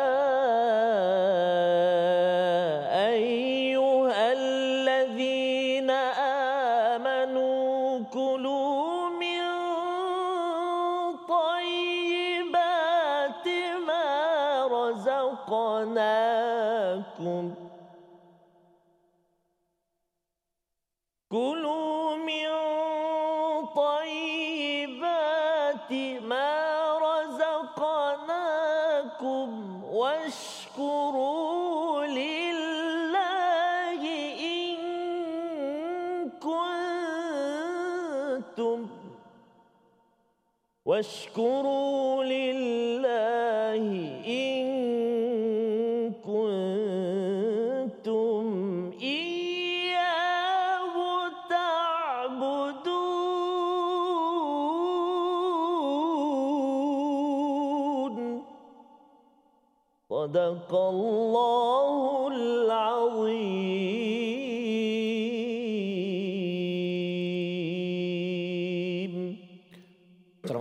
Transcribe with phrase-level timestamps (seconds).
[40.95, 41.84] واشكروا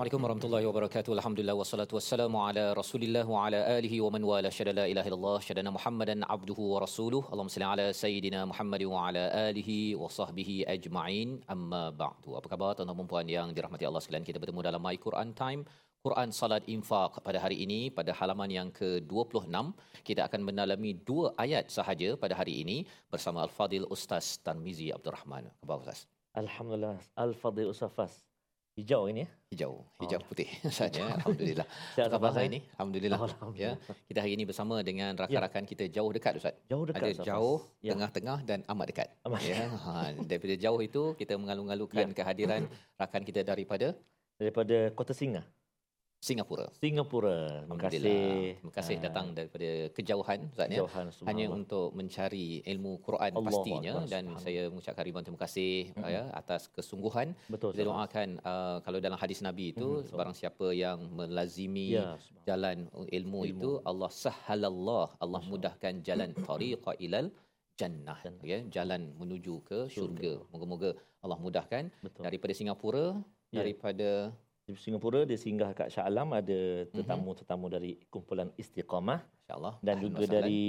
[0.06, 1.12] Assalamualaikum warahmatullahi wabarakatuh.
[1.18, 5.38] Alhamdulillah wassalatu wassalamu ala Rasulillah wa ala alihi wa man wala syada la ilaha illallah
[5.46, 7.22] syadana Muhammadan abduhu wa rasuluh.
[7.32, 11.30] Allahumma salli ala sayidina Muhammad wa ala alihi wa sahbihi ajma'in.
[11.54, 12.38] Amma ba'du.
[12.40, 14.28] Apa khabar tuan-tuan dan puan yang dirahmati Allah sekalian?
[14.30, 15.64] Kita bertemu dalam My Quran Time.
[16.06, 19.74] Quran Salat Infaq pada hari ini pada halaman yang ke-26
[20.10, 22.78] kita akan mendalami dua ayat sahaja pada hari ini
[23.10, 25.50] bersama Al-Fadil Ustaz Tarmizi Abdul Rahman.
[25.66, 26.06] Khabar Ustaz?
[26.44, 28.25] Alhamdulillah Al-Fadhil Usafas
[28.76, 30.28] Hijau ini ya Hijau, hijau Oh.
[30.28, 31.16] putih saja.
[31.16, 31.64] Alhamdulillah.
[31.96, 32.60] Sihat Apa khabar hari ini?
[32.76, 33.16] Alhamdulillah.
[33.16, 33.76] Ya, Alhamdulillah.
[34.04, 36.60] kita hari ini bersama dengan rakan-rakan kita jauh dekat Ustaz.
[36.68, 37.24] Jauh dekat Ada Ustaz.
[37.24, 37.96] jauh, Ya.
[37.96, 39.08] tengah-tengah dan amat dekat.
[39.24, 42.12] Amat Ya, ha, daripada jauh itu kita mengalu-alukan Ya.
[42.12, 42.68] kehadiran
[43.00, 43.96] rakan kita daripada
[44.36, 45.48] Daripada Kota Singa
[46.20, 46.66] Singapura.
[46.74, 47.38] Singapura.
[47.70, 48.02] Terima kasih.
[48.58, 50.82] Terima kasih Ah, datang daripada kejauhan Ustaz ya.
[51.24, 53.94] Hanya untuk mencari ilmu Quran Allahu pastinya.
[54.02, 54.42] Akbar, dan subhanallah.
[54.42, 55.72] saya mengucapkan ribuan terima kasih
[56.02, 57.28] ya atas kesungguhan.
[57.46, 60.18] Betul kita doakan uh, kalau dalam hadis Nabi itu Mhm, betul.
[60.18, 63.62] barang siapa yang melazimi Ya jalan ilmu, Ilmu.
[63.62, 67.30] itu Allah sahhalallah Allah Masya mudahkan jalan tariqa ilal
[67.78, 68.66] jannah ya.
[68.74, 70.42] Jalan menuju ke syurga.
[70.50, 70.90] Moga-moga
[71.22, 71.94] Allah mudahkan.
[72.02, 72.24] Betul.
[72.26, 73.06] Daripada Singapura
[73.54, 73.62] Ya.
[73.62, 74.34] daripada
[74.66, 76.90] Di Singapura dia singgah kat Shah Alam ada Mhm.
[76.92, 80.34] tetamu-tetamu dari kumpulan Istiqamah insyaallah dan juga wa sahlan.
[80.42, 80.64] dari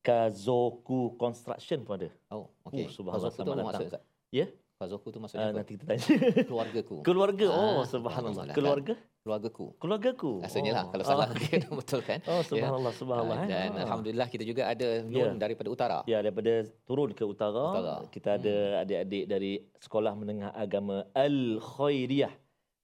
[0.00, 2.10] Kazoku Construction pun ada.
[2.30, 3.86] oh okey Oh, subhanallah, Fazoku tu maksud.
[3.90, 4.46] Ustaz Ya?
[4.78, 5.98] Fazoku tu Uh, maksudnya apa nanti kita tanya.
[6.48, 7.46] keluargaku Keluarga.
[7.50, 8.32] Oh, Ah, subhanallah.
[8.32, 8.54] subhanallah.
[8.54, 8.94] Keluarga?
[9.20, 10.32] keluargaku Keluargaku.
[10.40, 10.90] rasanya lah Oh.
[10.90, 13.36] kalau salah Oh, okay, betul kan Oh, subhanallah, subhanallah.
[13.36, 13.48] Ah, eh.
[13.50, 13.82] dan Ah.
[13.84, 16.52] alhamdulillah kita juga ada Nun daripada utara Ya, daripada
[16.86, 17.94] turun ke utara, Utara.
[17.98, 18.08] Hmm.
[18.08, 22.32] kita ada adik-adik dari Sekolah Menengah Agama Al-Khairiyah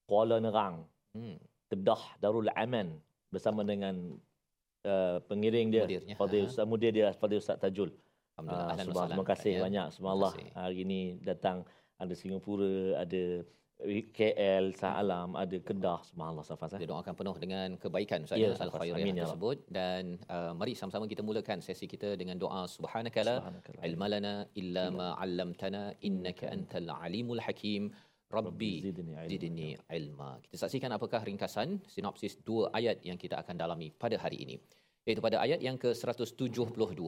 [0.06, 1.36] Kuala Nerang, hmm.
[1.66, 2.94] Kedah Darul Aman
[3.28, 4.14] bersama dengan
[4.86, 6.48] uh, pengiring dia, Mudirnya, Fadil ha.
[6.48, 7.90] Ustaz Mudir dia, Fadil Ustaz Tajul.
[8.38, 9.60] alhamdulillah Ah, sahlan, terima kasih ya.
[9.64, 10.48] banyak subhanallah kasih.
[10.54, 13.22] hari ini datang ada Singapura, ada
[14.16, 16.80] KL, Shah Alam, ada Kedah, subhanallah safas eh.
[16.80, 19.36] Kita doakan penuh dengan kebaikan Ustaz Ya, Amin, ya Rabb.
[19.36, 23.80] tersebut dan uh, mari sama-sama kita mulakan sesi kita dengan doa subhanakala Subhanakala.
[23.84, 27.92] ilma lana illa ma 'allamtana innaka antal alimul hakim
[28.38, 29.30] rabbi zidni ilma.
[29.32, 30.30] zidni ilma.
[30.44, 34.56] Kita saksikan apakah ringkasan sinopsis dua ayat yang kita akan dalami pada hari ini.
[35.06, 36.98] Iaitu pada ayat yang ke-172,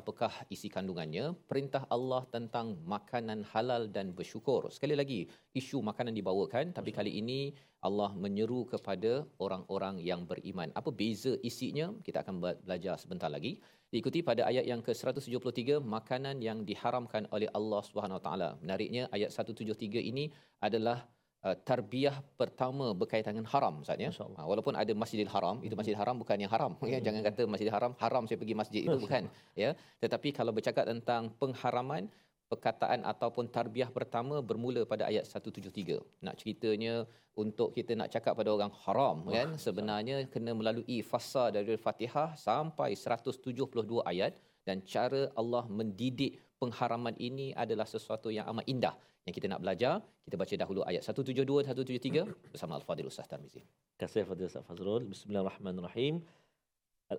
[0.00, 1.38] apakah isi kandungannya?
[1.46, 4.74] Perintah Allah tentang makanan halal dan bersyukur.
[4.74, 10.74] Sekali lagi, isu makanan dibawakan, tapi kali ini Allah menyeru kepada orang-orang yang beriman.
[10.74, 11.94] Apa beza isinya?
[12.02, 13.62] Kita akan be- belajar sebentar lagi.
[13.94, 18.48] Diikuti pada ayat yang ke-173, makanan yang diharamkan oleh Allah Subhanahu Wa Taala.
[18.58, 21.06] Menariknya ayat 173 ini adalah
[21.46, 24.10] uh, tarbiyah pertama berkaitan dengan haram Ustaz ya.
[24.10, 26.98] Ha, walaupun ada Masjidil Haram, itu Masjidil Haram bukan yang haram ya.
[27.06, 29.30] Jangan kata Masjidil Haram haram saya pergi masjid itu bukan
[29.62, 29.70] ya.
[30.02, 32.10] Tetapi kalau bercakap tentang pengharaman
[32.52, 36.00] perkataan ataupun tarbiyah pertama bermula pada ayat 173.
[36.26, 36.94] Nak ceritanya
[37.42, 42.90] untuk kita nak cakap pada orang haram kan sebenarnya kena melalui fasa dari Fatihah sampai
[42.94, 48.94] 172 ayat dan cara Allah mendidik pengharaman ini adalah sesuatu yang amat indah
[49.26, 49.94] yang kita nak belajar.
[50.24, 53.60] Kita baca dahulu ayat 172 173 bersama Al-Fadhil Ustaz Tarmizi.
[53.94, 55.02] Terima kasih Fadil Ustaz Fazrul.
[55.12, 56.14] Bismillahirrahmanirrahim.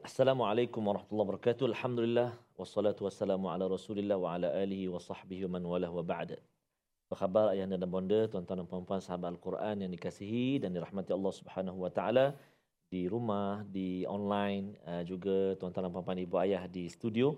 [0.03, 1.71] Assalamualaikum warahmatullahi wabarakatuh.
[1.71, 6.35] Alhamdulillah wassalatu wassalamu ala Rasulillah wa ala alihi wa sahbihi wa man walah wa ba'd.
[7.07, 11.31] Apa khabar ayahanda dan bonda, tuan-tuan dan puan-puan sahabat Al-Quran yang dikasihi dan dirahmati Allah
[11.31, 12.35] Subhanahu wa taala
[12.91, 17.37] di rumah, di online, uh, juga tuan-tuan dan puan-puan ibu ayah di studio.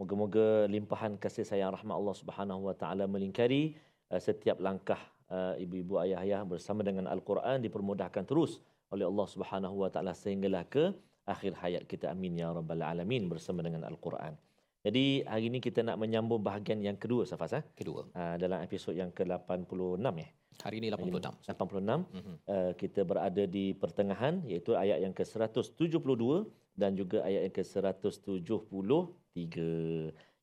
[0.00, 3.76] Moga-moga limpahan kasih sayang rahmat Allah Subhanahu wa taala melingkari
[4.08, 9.90] uh, setiap langkah uh, ibu-ibu ayah-ayah bersama dengan Al-Quran dipermudahkan terus oleh Allah Subhanahu wa
[9.92, 10.96] taala sehinggalah ke
[11.30, 14.34] akhir hayat kita amin ya rabbal alamin bersama dengan al-Quran.
[14.80, 17.64] Jadi hari ini kita nak menyambung bahagian yang kedua Safas eh?
[17.76, 18.08] Kedua.
[18.16, 20.28] Uh, dalam episod yang ke-86 ya.
[20.64, 21.36] Hari ini 86.
[21.44, 22.08] 86.
[22.08, 22.34] Mhm.
[22.48, 26.48] Uh, kita berada di pertengahan iaitu ayat yang ke-172
[26.80, 29.56] dan juga ayat yang ke-173.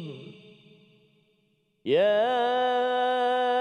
[1.88, 3.61] Ya أيها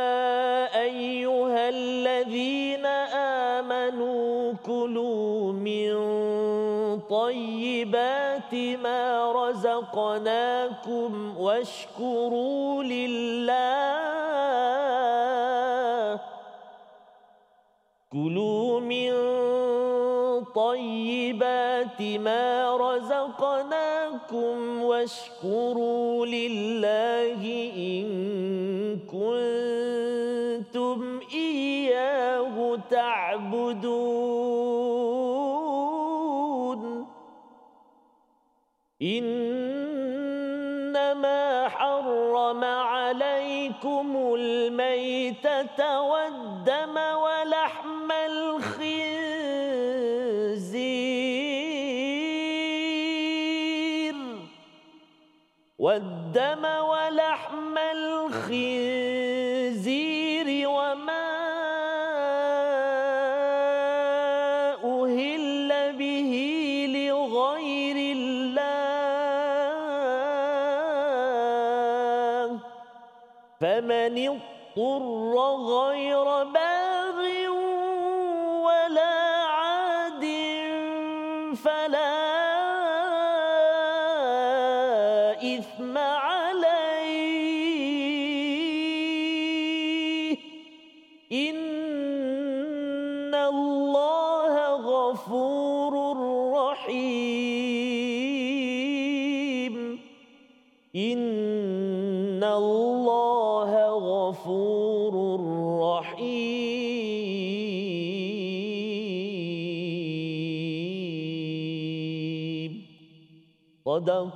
[5.71, 8.53] من طيبات
[8.83, 13.51] ما رزقناكم واشكروا لله.
[18.11, 19.11] كلوا من
[20.55, 27.41] طيبات ما رزقناكم واشكروا لله
[27.77, 28.07] إن
[29.07, 34.70] كنتم إياه تعبدون.
[39.01, 40.09] إنما
[41.69, 48.91] حرم عليكم الميتة والدم ولحم الخنزير.
[55.79, 59.00] والدم ولحم الخنزير.
[73.61, 75.35] فمن اضطر
[75.65, 76.80] غير باغ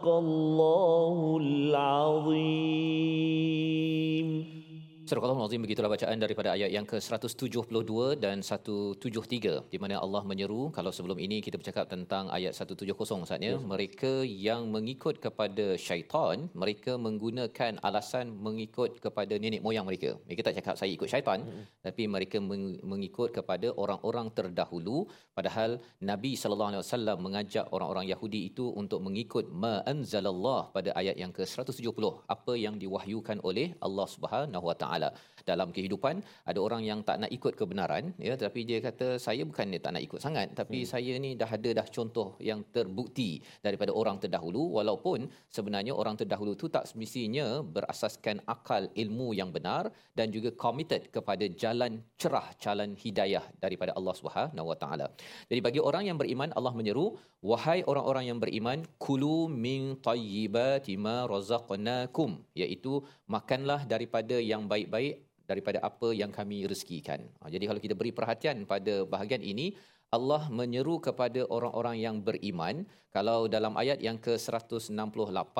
[0.05, 3.04] صدق الله العظيم
[5.46, 7.92] Surah Al-Azim begitulah bacaan daripada ayat yang ke-172
[8.24, 13.52] dan 173 di mana Allah menyeru kalau sebelum ini kita bercakap tentang ayat 170 Ustaznya
[13.54, 13.62] yes.
[13.72, 14.14] mereka
[14.46, 20.76] yang mengikut kepada syaitan mereka menggunakan alasan mengikut kepada nenek moyang mereka mereka tak cakap
[20.82, 21.64] saya ikut syaitan hmm.
[21.86, 24.98] tapi mereka meng- mengikut kepada orang-orang terdahulu
[25.38, 25.78] padahal
[26.12, 31.30] Nabi sallallahu alaihi wasallam mengajak orang-orang Yahudi itu untuk mengikut ma anzalallah pada ayat yang
[31.38, 32.04] ke-170
[32.38, 35.12] apa yang diwahyukan oleh Allah Subhanahu wa taala
[35.44, 39.68] dalam kehidupan ada orang yang tak nak ikut kebenaran ya tapi dia kata saya bukan
[39.74, 40.90] dia tak nak ikut sangat tapi hmm.
[40.94, 46.56] saya ni dah ada dah contoh yang terbukti daripada orang terdahulu walaupun sebenarnya orang terdahulu
[46.56, 52.96] tu tak semestinya berasaskan akal ilmu yang benar dan juga committed kepada jalan cerah jalan
[53.04, 55.08] hidayah daripada Allah Subhanahu wa taala
[55.52, 57.08] jadi bagi orang yang beriman Allah menyeru
[57.52, 62.94] wahai orang-orang yang beriman kulu min tayyibati ma razaqnakum iaitu
[63.36, 67.26] makanlah daripada yang baik-baik daripada apa yang kami rezekikan.
[67.42, 69.78] Ha, jadi kalau kita beri perhatian pada bahagian ini,
[70.14, 72.86] Allah menyeru kepada orang-orang yang beriman.
[73.16, 75.58] Kalau dalam ayat yang ke-168,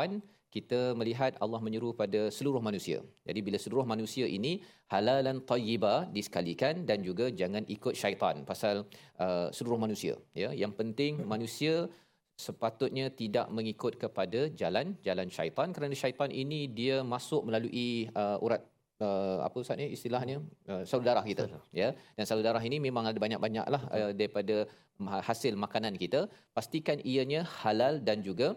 [0.56, 3.04] kita melihat Allah menyeru pada seluruh manusia.
[3.28, 4.64] Jadi bila seluruh manusia ini
[4.94, 8.88] halalan tayyiba disekalikan dan juga jangan ikut syaitan pasal
[9.20, 10.16] uh, seluruh manusia.
[10.32, 11.92] Ya, yang penting manusia
[12.40, 18.64] sepatutnya tidak mengikut kepada jalan jalan syaitan kerana syaitan ini dia masuk melalui uh, urat
[19.04, 20.38] uh, apa ustaz ni istilahnya?
[20.70, 21.46] Uh, saudara kita
[21.82, 21.90] ya.
[22.18, 24.56] Dan saudara ini memang ada banyak-banyaklah uh, daripada
[25.06, 26.22] ma- hasil makanan kita.
[26.58, 28.56] Pastikan ianya halal dan juga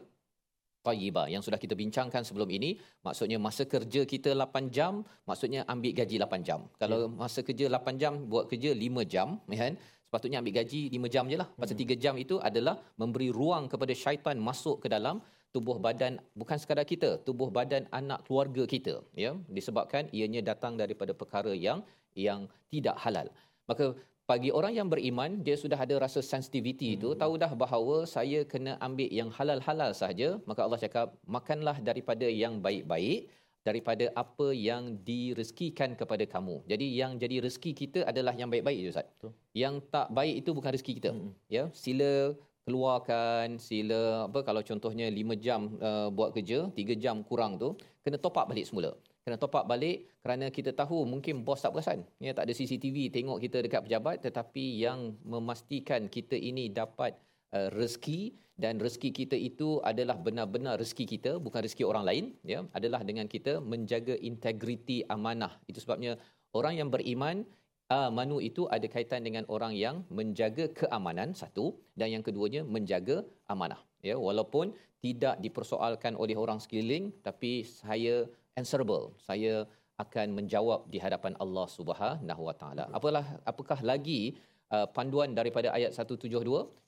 [0.87, 1.27] tayyibah.
[1.35, 2.71] Yang sudah kita bincangkan sebelum ini
[3.07, 6.61] maksudnya masa kerja kita 8 jam maksudnya ambil gaji 8 jam.
[6.81, 9.75] Kalau masa kerja 8 jam buat kerja 5 jam ya kan?
[10.09, 11.49] Sepatutnya ambil gaji 5 jam je lah.
[11.61, 15.21] Pasal 3 jam itu adalah memberi ruang kepada syaitan masuk ke dalam
[15.55, 21.13] tubuh badan bukan sekadar kita tubuh badan anak keluarga kita ya disebabkan ianya datang daripada
[21.21, 21.81] perkara yang
[22.27, 22.41] yang
[22.73, 23.29] tidak halal
[23.71, 23.87] maka
[24.29, 28.73] bagi orang yang beriman dia sudah ada rasa sensitiviti itu tahu dah bahawa saya kena
[28.87, 33.33] ambil yang halal-halal saja maka Allah cakap makanlah daripada yang baik-baik
[33.69, 36.65] daripada apa yang direzekikan kepada kamu.
[36.71, 39.07] Jadi yang jadi rezeki kita adalah yang baik-baik je Ustaz.
[39.13, 39.33] Betul.
[39.53, 41.11] Yang tak baik itu bukan rezeki kita.
[41.13, 41.33] Mm-mm.
[41.53, 42.33] Ya, sila
[42.69, 47.73] keluarkan sila apa kalau contohnya 5 jam uh, buat kerja, 3 jam kurang tu
[48.05, 48.93] kena top up balik semula.
[49.25, 52.05] Kena top up balik kerana kita tahu mungkin bos tak perasan.
[52.21, 57.17] Ya tak ada CCTV tengok kita dekat pejabat tetapi yang memastikan kita ini dapat
[57.57, 62.67] uh, rezeki dan rezeki kita itu adalah benar-benar rezeki kita bukan rezeki orang lain ya
[62.75, 66.19] adalah dengan kita menjaga integriti amanah itu sebabnya
[66.59, 67.47] orang yang beriman
[67.89, 71.67] amanu manu itu ada kaitan dengan orang yang menjaga keamanan satu.
[71.99, 73.81] Dan yang keduanya menjaga amanah.
[74.05, 78.15] Ya walaupun tidak dipersoalkan oleh orang sekeliling tapi saya
[78.61, 79.17] answerable.
[79.29, 79.65] Saya
[79.99, 82.85] akan menjawab di hadapan Allah Subhanahu Wa Taala.
[82.99, 84.39] Apalah apakah lagi
[84.71, 86.39] uh, panduan daripada ayat 172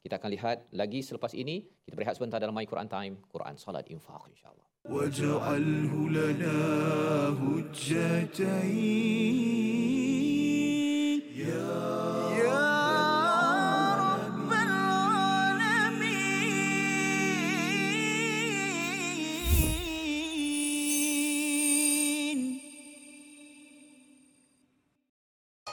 [0.04, 1.66] kita akan lihat lagi selepas ini.
[1.87, 4.66] Kita berehat sebentar dalam my Quran time Quran Salat infak insyaallah.
[4.87, 6.61] Waj'alhu lana
[7.40, 8.80] hujjatain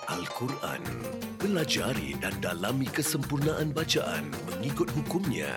[0.08, 0.80] Al-Quran.
[1.36, 5.52] Pelajari dan dalami kesempurnaan bacaan mengikut hukumnya.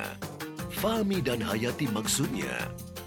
[0.74, 2.66] Fahami dan hayati maksudnya.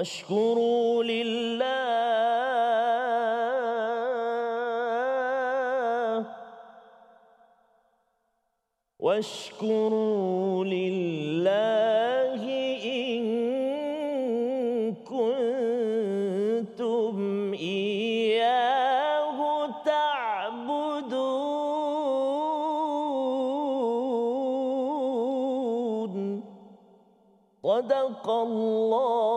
[0.00, 1.68] واشكروا لله
[8.98, 12.40] واشكروا لله
[12.84, 13.24] إن
[15.12, 17.16] كنتم
[17.52, 19.38] إياه
[19.84, 21.60] تعبدون.
[27.62, 29.29] صدق الله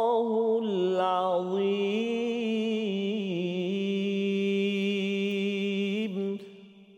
[1.03, 2.13] العظيم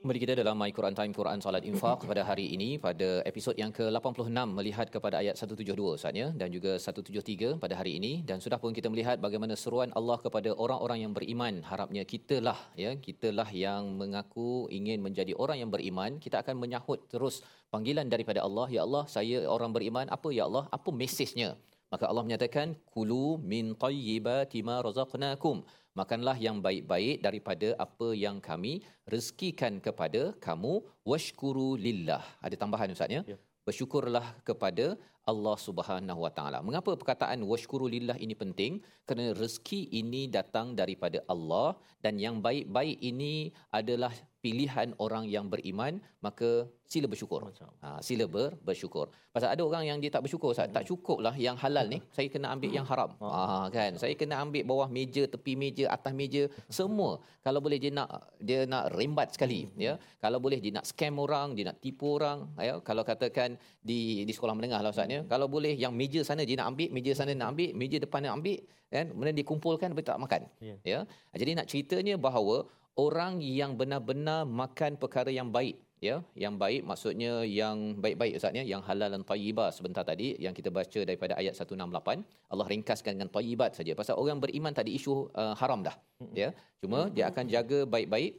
[0.06, 3.74] Kembali kita dalam My Quran Time Quran Salat Infaq pada hari ini pada episod yang
[3.78, 8.22] ke-86 melihat kepada ayat 172 saatnya dan juga 173 pada hari ini.
[8.22, 11.66] Dan sudah pun kita melihat bagaimana seruan Allah kepada orang-orang yang beriman.
[11.66, 12.94] Harapnya kitalah ya?
[13.08, 16.22] Kitalah yang mengaku ingin menjadi orang yang beriman.
[16.22, 17.42] Kita akan menyahut terus
[17.74, 18.70] panggilan daripada Allah.
[18.78, 20.06] Ya Allah saya orang beriman.
[20.18, 20.70] Apa ya Allah?
[20.70, 21.58] Apa mesejnya?
[21.94, 25.58] Maka Allah menyatakan kulu min tayyibati ma razaqnakum.
[26.00, 28.74] Makanlah yang baik-baik daripada apa yang kami
[29.14, 30.74] rezekikan kepada kamu.
[31.12, 32.24] Washkuru lillah.
[32.46, 33.22] Ada tambahan ustaz ya?
[33.34, 33.38] Ya.
[33.68, 34.86] bersyukurlah kepada
[35.32, 36.60] Allah Subhanahu Wa Taala.
[36.68, 38.74] Mengapa perkataan washkuru lillah ini penting?
[39.10, 41.74] Kerana rezeki ini datang daripada Allah
[42.06, 44.14] dan yang baik-baik ini adalah
[44.46, 46.50] pilihan orang yang beriman, maka
[46.86, 47.50] sila bersyukur.
[47.82, 49.10] Ha, sila ber, bersyukur.
[49.34, 50.70] Pasal ada orang yang dia tak bersyukur, Ustaz.
[50.70, 53.10] tak cukuplah yang halal ni, saya kena ambil yang haram.
[53.26, 53.98] Ha, kan?
[54.02, 57.18] Saya kena ambil bawah meja, tepi meja, atas meja, semua.
[57.42, 59.98] Kalau boleh dia nak dia nak rembat sekali, ya.
[60.22, 62.78] Kalau boleh dia nak scam orang, dia nak tipu orang, ya.
[62.86, 63.58] Kalau katakan
[63.90, 65.22] di di sekolah menengah lah Ustaz ya.
[65.32, 68.34] Kalau boleh yang meja sana dia nak ambil, meja sana nak ambil, meja depan nak
[68.38, 68.60] ambil,
[68.94, 69.06] kan?
[69.12, 70.42] Kemudian dikumpulkan tapi tak makan.
[70.70, 70.76] Ya.
[70.92, 71.00] Ya.
[71.42, 75.76] Jadi nak ceritanya bahawa orang yang benar-benar makan perkara yang baik
[76.08, 80.54] ya yang baik maksudnya yang baik-baik ustaz ya yang halal dan thayyibah sebentar tadi yang
[80.58, 85.14] kita baca daripada ayat 168 Allah ringkaskan dengan thayyibat saja pasal orang beriman tadi isu
[85.42, 85.96] uh, haram dah
[86.42, 86.50] ya
[86.84, 88.34] cuma dia akan jaga baik-baik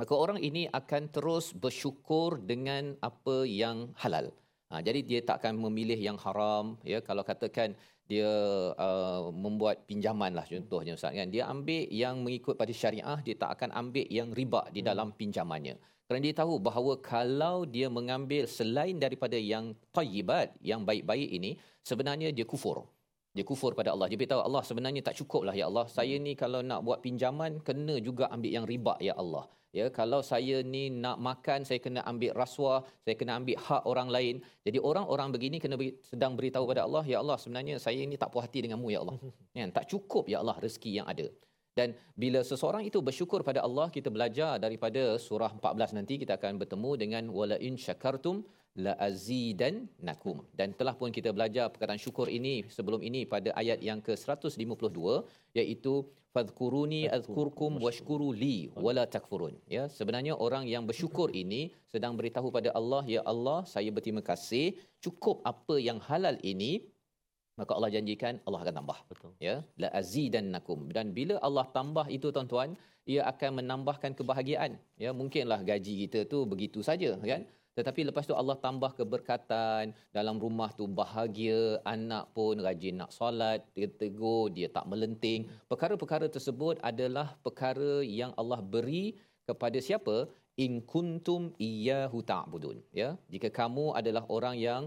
[0.00, 4.28] maka orang ini akan terus bersyukur dengan apa yang halal
[4.72, 6.98] ha, jadi dia tak akan memilih yang haram ya.
[7.08, 7.76] Kalau katakan
[8.10, 8.28] dia
[8.86, 11.28] uh, membuat pinjaman lah contohnya ustaz kan.
[11.34, 15.76] Dia ambil yang mengikut pada syariah dia tak akan ambil yang riba di dalam pinjamannya.
[16.08, 21.50] Kerana dia tahu bahawa kalau dia mengambil selain daripada yang tayyibat yang baik-baik ini
[21.84, 22.88] sebenarnya dia kufur.
[23.36, 24.08] Dia kufur pada Allah.
[24.12, 25.86] Dia beritahu Allah sebenarnya tak cukup lah ya Allah.
[25.88, 29.46] Saya ni kalau nak buat pinjaman kena juga ambil yang riba ya Allah
[29.78, 34.08] ya kalau saya ni nak makan saya kena ambil rasuah saya kena ambil hak orang
[34.16, 34.34] lain.
[34.66, 38.30] Jadi orang-orang begini kena beri, sedang beritahu pada Allah ya Allah sebenarnya saya ni tak
[38.32, 39.16] puas hati denganmu ya Allah.
[39.56, 39.70] Kan?
[39.72, 41.26] Tak cukup ya Allah rezeki yang ada.
[41.72, 46.60] Dan bila seseorang itu bersyukur pada Allah kita belajar daripada surah 14 nanti kita akan
[46.60, 48.44] bertemu dengan wala in syakartum
[48.84, 54.00] la azidannakum dan telah pun kita belajar perkataan syukur ini sebelum ini pada ayat yang
[54.00, 54.98] ke-152
[55.60, 55.94] iaitu
[56.34, 59.54] fadhkuruni azkurkum washkuru li wala takfurun.
[59.68, 61.60] Ya sebenarnya orang yang bersyukur ini
[61.92, 64.66] sedang beritahu pada Allah ya Allah saya berterima kasih
[65.04, 66.72] cukup apa yang halal ini.
[67.60, 68.98] Maka Allah janjikan Allah akan tambah.
[69.12, 69.30] Betul.
[69.46, 72.72] ya la azidannakum dan bila Allah tambah itu tuan-tuan
[73.04, 74.80] ia akan menambahkan kebahagiaan.
[74.96, 77.44] Ya mungkinlah gaji kita tu begitu saja kan
[77.78, 79.96] tetapi lepas tu Allah tambah keberkatan.
[80.16, 85.48] Dalam rumah tu bahagia anak pun rajin nak solat dia tegur dia tak melenting.
[85.72, 89.16] Perkara-perkara tersebut adalah perkara yang Allah beri
[89.48, 90.28] kepada siapa?
[90.60, 92.84] In kuntum iyyahu ta'budun.
[93.00, 94.82] Ya jika kamu adalah orang yang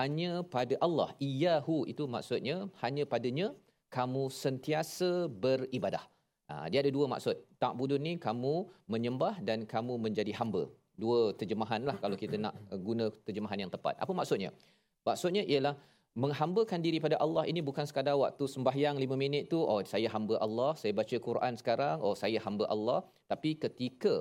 [0.00, 1.12] hanya pada Allah.
[1.28, 3.52] Iyyahu itu maksudnya hanya padanya
[3.92, 6.04] kamu sentiasa beribadah.
[6.50, 7.36] Ha, dia ada dua maksud.
[7.62, 8.54] Tak budun ni kamu
[8.92, 10.64] menyembah dan kamu menjadi hamba.
[11.02, 13.94] Dua terjemahan lah kalau kita nak uh, guna terjemahan yang tepat.
[14.04, 14.50] Apa maksudnya?
[15.08, 15.74] Maksudnya ialah
[16.22, 20.36] menghambakan diri pada Allah ini bukan sekadar waktu sembahyang lima minit tu, oh saya hamba
[20.46, 23.00] Allah, saya baca Quran sekarang, oh saya hamba Allah.
[23.32, 24.14] Tapi ketika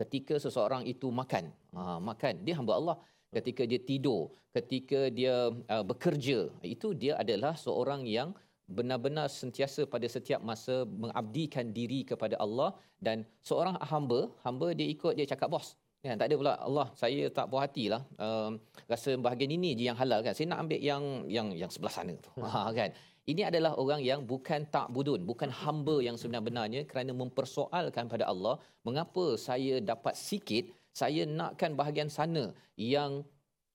[0.00, 1.44] ketika seseorang itu makan,
[1.76, 2.96] ha, makan, dia hamba Allah.
[3.30, 4.22] Ketika dia tidur,
[4.56, 5.34] ketika dia
[5.74, 8.34] uh, bekerja, itu dia adalah seorang yang
[8.78, 12.74] benar-benar sentiasa pada setiap masa mengabdikan diri kepada Allah
[13.06, 15.78] dan seorang hamba, hamba dia ikut dia cakap bos.
[16.00, 18.56] Kan tak ada pula Allah saya tak puas hatilah um,
[18.88, 20.32] rasa bahagian ini je yang halal kan.
[20.36, 21.04] Saya nak ambil yang
[21.36, 22.32] yang yang sebelah sana tu.
[22.40, 22.90] Ha kan.
[23.30, 28.54] Ini adalah orang yang bukan tak budun, bukan hamba yang sebenar-benarnya kerana mempersoalkan pada Allah,
[28.86, 33.20] mengapa saya dapat sikit, saya nakkan bahagian sana yang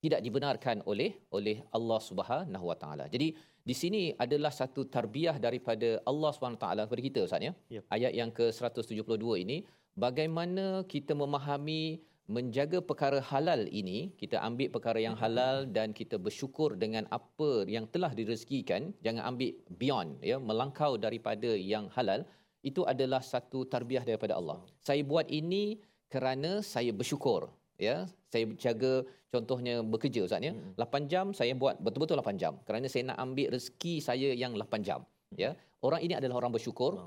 [0.04, 3.06] tidak dibenarkan oleh oleh Allah Subhanahu Wa Taala.
[3.14, 3.38] Jadi
[3.70, 7.54] di sini adalah satu tarbiyah daripada Allah Subhanahu Wa Taala kepada kita Ustaz ya.
[7.76, 7.84] Yep.
[7.96, 9.58] Ayat yang ke-172 ini
[9.94, 16.74] bagaimana kita memahami menjaga perkara halal ini, kita ambil perkara yang halal dan kita bersyukur
[16.74, 22.26] dengan apa yang telah direzekikan, jangan ambil beyond ya, melangkau daripada yang halal,
[22.66, 24.58] itu adalah satu tarbiyah daripada Allah.
[24.82, 25.78] Saya buat ini
[26.10, 28.10] kerana saya bersyukur ya.
[28.34, 30.52] Saya jaga contohnya bekerja ustaz ya.
[30.52, 30.74] Hmm.
[30.74, 32.58] 8 jam saya buat betul-betul 8 jam.
[32.66, 35.06] Kerana saya nak ambil rezeki saya yang 8 jam
[35.38, 35.54] ya.
[35.86, 36.98] Orang ini adalah orang bersyukur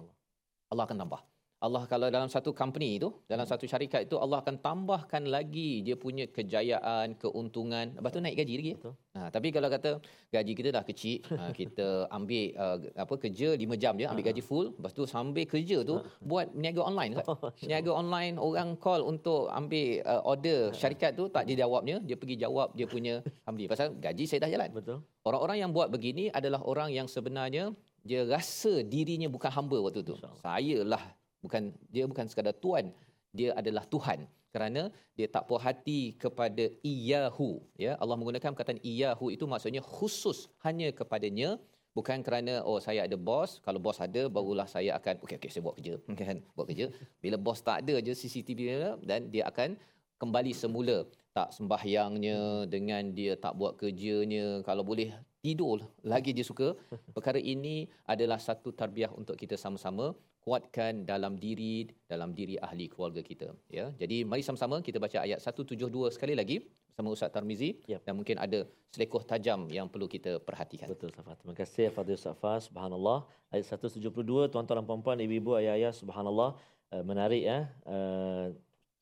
[0.70, 1.20] Allah akan tambah
[1.58, 5.98] Allah kalau dalam satu company itu dalam satu syarikat itu Allah akan tambahkan lagi dia
[5.98, 8.94] punya kejayaan keuntungan lepas tu naik gaji lagi Betul.
[9.18, 9.90] ha, tapi kalau kata
[10.30, 14.42] gaji kita dah kecil ha, kita ambil uh, apa kerja 5 jam je ambil gaji
[14.50, 17.66] full lepas tu sambil kerja tu buat niaga online Ustaz.
[17.66, 22.38] niaga online orang call untuk ambil uh, order syarikat tu tak dia jawabnya dia pergi
[22.38, 23.18] jawab dia punya
[23.50, 25.02] ambil pasal gaji saya dah jalan Betul.
[25.28, 30.16] Orang-orang yang buat begini adalah orang yang sebenarnya dia rasa dirinya bukan hamba waktu tu.
[30.16, 30.40] InsyaAllah.
[30.40, 31.02] Saya lah
[31.44, 32.90] bukan dia bukan sekadar tuan,
[33.32, 34.26] dia adalah Tuhan.
[34.48, 38.00] Kerana dia tak puas hati kepada iyahu ya.
[38.00, 41.60] Allah menggunakan perkataan iyahu itu maksudnya khusus hanya kepadanya
[41.92, 45.62] bukan kerana oh saya ada bos kalau bos ada barulah saya akan okey okey saya
[45.66, 45.94] buat kerja.
[46.16, 46.86] Kan buat kerja.
[47.20, 48.60] Bila bos tak ada je CCTV
[49.04, 49.76] dan dia akan
[50.16, 51.04] kembali semula.
[51.36, 55.12] Tak sembahyangnya dengan dia tak buat kerjanya kalau boleh
[55.44, 56.72] tidur lagi dia suka.
[57.14, 60.16] Perkara ini adalah satu tarbiyah untuk kita sama-sama
[60.48, 65.44] kuatkan dalam diri dalam diri ahli keluarga kita ya jadi mari sama-sama kita baca ayat
[65.44, 66.64] 172 sekali lagi
[66.98, 68.02] bersama Ustaz Tarmizi Yap.
[68.02, 71.38] dan mungkin ada selekoh tajam yang perlu kita perhatikan Betul Safas.
[71.38, 72.66] Terima kasih Fadil Safas.
[72.66, 73.22] Subhanallah.
[73.54, 76.58] Ayat 172 tuan-tuan dan puan-puan, ibu-ibu, ayah-ayah, subhanallah.
[76.90, 77.70] Uh, menarik ya.
[77.86, 78.50] Uh,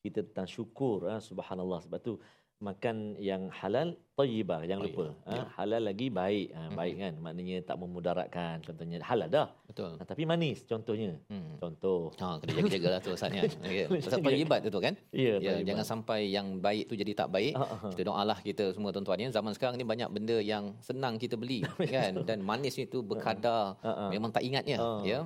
[0.04, 1.80] kita tentang syukur subhanallah.
[1.88, 2.20] Sebab tu
[2.58, 5.42] makan yang halal tayyibah jangan lupa ha, ya.
[5.54, 9.92] halal lagi baik ha, baik kan maknanya tak memudaratkan contohnya halal dah Betul.
[9.92, 11.60] ha, tapi manis contohnya Hmm.
[11.60, 13.44] contoh Ha, kena jaga-jaga lah tu Ustaz ni.
[13.44, 14.94] Kena Pasal tayyibat tu kan.
[15.10, 17.52] ya Ya, jangan sampai yang baik tu jadi tak baik.
[17.52, 17.88] Ha, ha, ha.
[17.92, 19.28] Kita doalah kita semua tuan-tuan ya.
[19.30, 21.60] Zaman sekarang ni banyak benda yang senang kita beli
[21.92, 24.04] kan dan manis itu berkadar Ha, ha.
[24.08, 24.88] memang tak ingatnya Ha.
[25.02, 25.20] ya.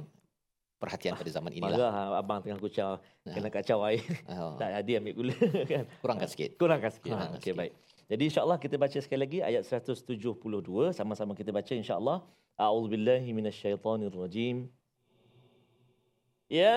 [0.81, 1.77] Perhatian pada zaman inilah.
[1.77, 4.57] marah ha, abang tengah kucau kena kacau air Ha.
[4.61, 5.37] tak dia ambil gula
[5.69, 6.57] kan Kurangkan sikit.
[6.57, 7.61] kurangkan sikit Kurangkan ha, okey sikit.
[7.61, 7.73] baik
[8.09, 10.41] jadi insyaallah kita baca sekali lagi ayat 172
[10.91, 12.25] sama-sama kita baca insyaallah
[12.57, 14.73] a'udzubillahi minasyaitonirrajim
[16.51, 16.75] يا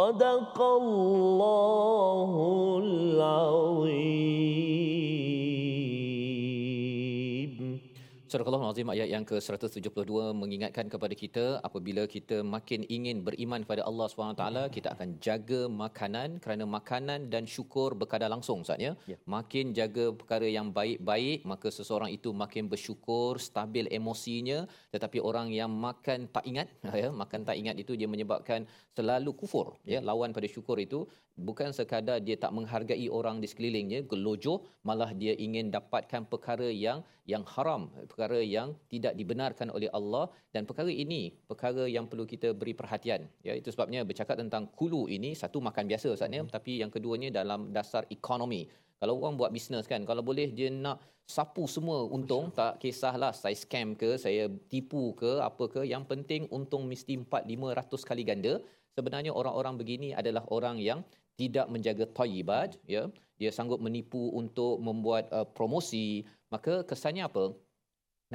[0.00, 2.30] صدق الله
[2.84, 4.69] العظيم
[8.31, 10.07] Surah Al-Azim ayat yang ke-172
[10.41, 16.39] mengingatkan kepada kita apabila kita makin ingin beriman kepada Allah SWT, kita akan jaga makanan
[16.39, 18.95] kerana makanan dan syukur berkadar langsung Ustaz ya.
[19.03, 19.19] Ya.
[19.27, 24.63] Makin jaga perkara yang baik-baik, maka seseorang itu makin bersyukur, stabil emosinya,
[24.95, 26.71] tetapi orang yang makan tak ingat
[27.03, 28.63] ya, makan tak ingat itu dia menyebabkan
[28.95, 29.99] selalu kufur ya.
[29.99, 31.03] Lawan pada syukur itu
[31.37, 37.01] bukan sekadar dia tak menghargai orang di sekelilingnya, gelojoh, malah dia ingin dapatkan perkara yang
[37.29, 42.51] yang haram, perkara yang tidak dibenarkan oleh Allah dan perkara ini perkara yang perlu kita
[42.51, 43.29] beri perhatian.
[43.45, 47.31] Ya, itu sebabnya bercakap tentang kulu ini satu makan biasa Ustaz ya, tapi yang keduanya
[47.31, 48.67] dalam dasar ekonomi.
[49.01, 53.57] Kalau orang buat bisnes kan, kalau boleh dia nak sapu semua untung, tak kisahlah saya
[53.57, 58.53] scam ke, saya tipu ke, apa ke, yang penting untung mesti 4 500 kali ganda.
[58.91, 60.99] Sebenarnya orang-orang begini adalah orang yang
[61.41, 63.03] tidak menjaga tayyibat ya
[63.41, 66.07] dia sanggup menipu untuk membuat uh, promosi
[66.53, 67.45] maka kesannya apa?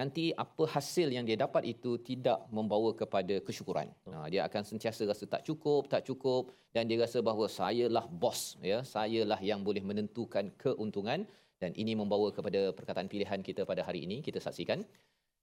[0.01, 3.89] Nanti apa hasil yang dia dapat itu tidak membawa kepada kesyukuran.
[4.13, 8.41] Ha, dia akan sentiasa rasa tak cukup tak cukup dan dia rasa bahawa sayalah bos
[8.73, 11.25] ya sayalah yang boleh menentukan keuntungan
[11.63, 14.85] dan ini membawa kepada perkataan pilihan kita pada hari ini kita saksikan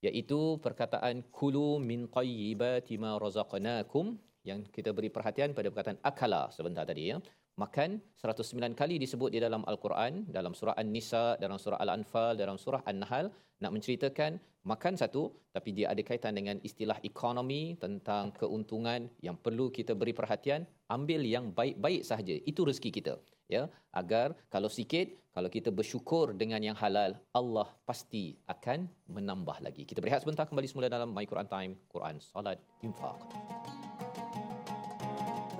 [0.06, 4.06] iaitu perkataan kulu min tayyibati ma razaqnakum
[4.50, 7.18] yang kita beri perhatian pada perkataan akala sebentar tadi ya
[7.62, 12.82] makan 109 kali disebut di dalam al-Quran dalam surah An-Nisa dalam surah Al-Anfal dalam surah
[12.90, 13.30] An-Nahl
[13.62, 19.70] nak menceritakan makan satu tapi dia ada kaitan dengan istilah ekonomi tentang keuntungan yang perlu
[19.70, 22.36] kita beri perhatian ambil yang baik-baik sahaja.
[22.52, 23.14] Itu rezeki kita
[23.52, 23.70] ya.
[23.94, 29.84] Agar kalau sikit kalau kita bersyukur dengan yang halal Allah pasti akan menambah lagi.
[29.86, 33.83] Kita berehat sebentar kembali semula dalam My Quran Time Quran Salat Infaq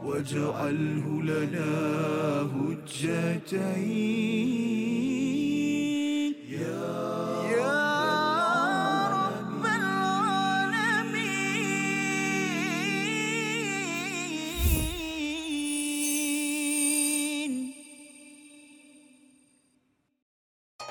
[0.05, 1.69] واجعله لنا
[5.09, 6.89] هجتين يا
[9.11, 11.35] رب العالمين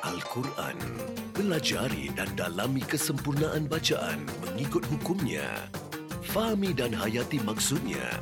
[0.04, 0.78] Al-Quran.
[1.34, 5.46] Pelajari dan dalami kesempurnaan bacaan mengikut hukumnya.
[6.28, 8.22] Fahami dan hayati maksudnya.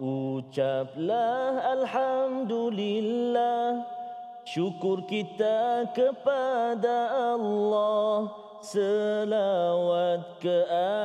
[0.00, 3.84] Ucaplah Alhamdulillah
[4.48, 8.32] Syukur kita kepada Allah
[8.64, 10.56] Selawat ke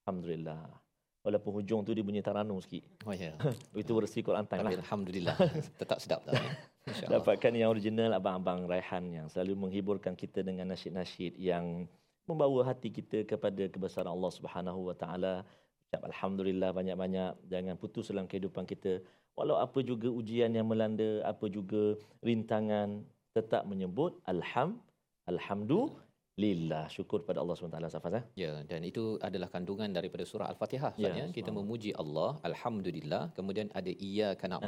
[0.03, 0.59] Alhamdulillah.
[1.23, 2.83] Walaupun hujung tu dia bunyi taranum sikit.
[3.07, 3.39] Oh ya.
[3.79, 4.83] Itu versi Quran Time Tapi lah.
[4.83, 5.37] alhamdulillah
[5.79, 6.35] tetap sedap tak?
[6.87, 7.19] Masya-Allah.
[7.23, 11.87] Dapatkan yang original abang-abang Raihan yang selalu menghiburkan kita dengan nasyid-nasyid yang
[12.27, 15.47] membawa hati kita kepada kebesaran Allah Subhanahu Wa Taala.
[15.87, 18.99] Ucap alhamdulillah banyak-banyak jangan putus dalam kehidupan kita.
[19.39, 21.95] Walau apa juga ujian yang melanda, apa juga
[22.27, 24.83] rintangan, tetap menyebut alham
[25.31, 26.91] alhamdulillah.
[26.91, 27.79] Syukur pada Allah SWT.
[27.87, 28.25] Safaz, eh?
[28.35, 30.99] Ya, dan itu adalah kandungan daripada surah Al-Fatihah.
[30.99, 33.31] Ya, Ya, kita memuji Allah, alhamdulillah.
[33.39, 33.93] Kemudian ada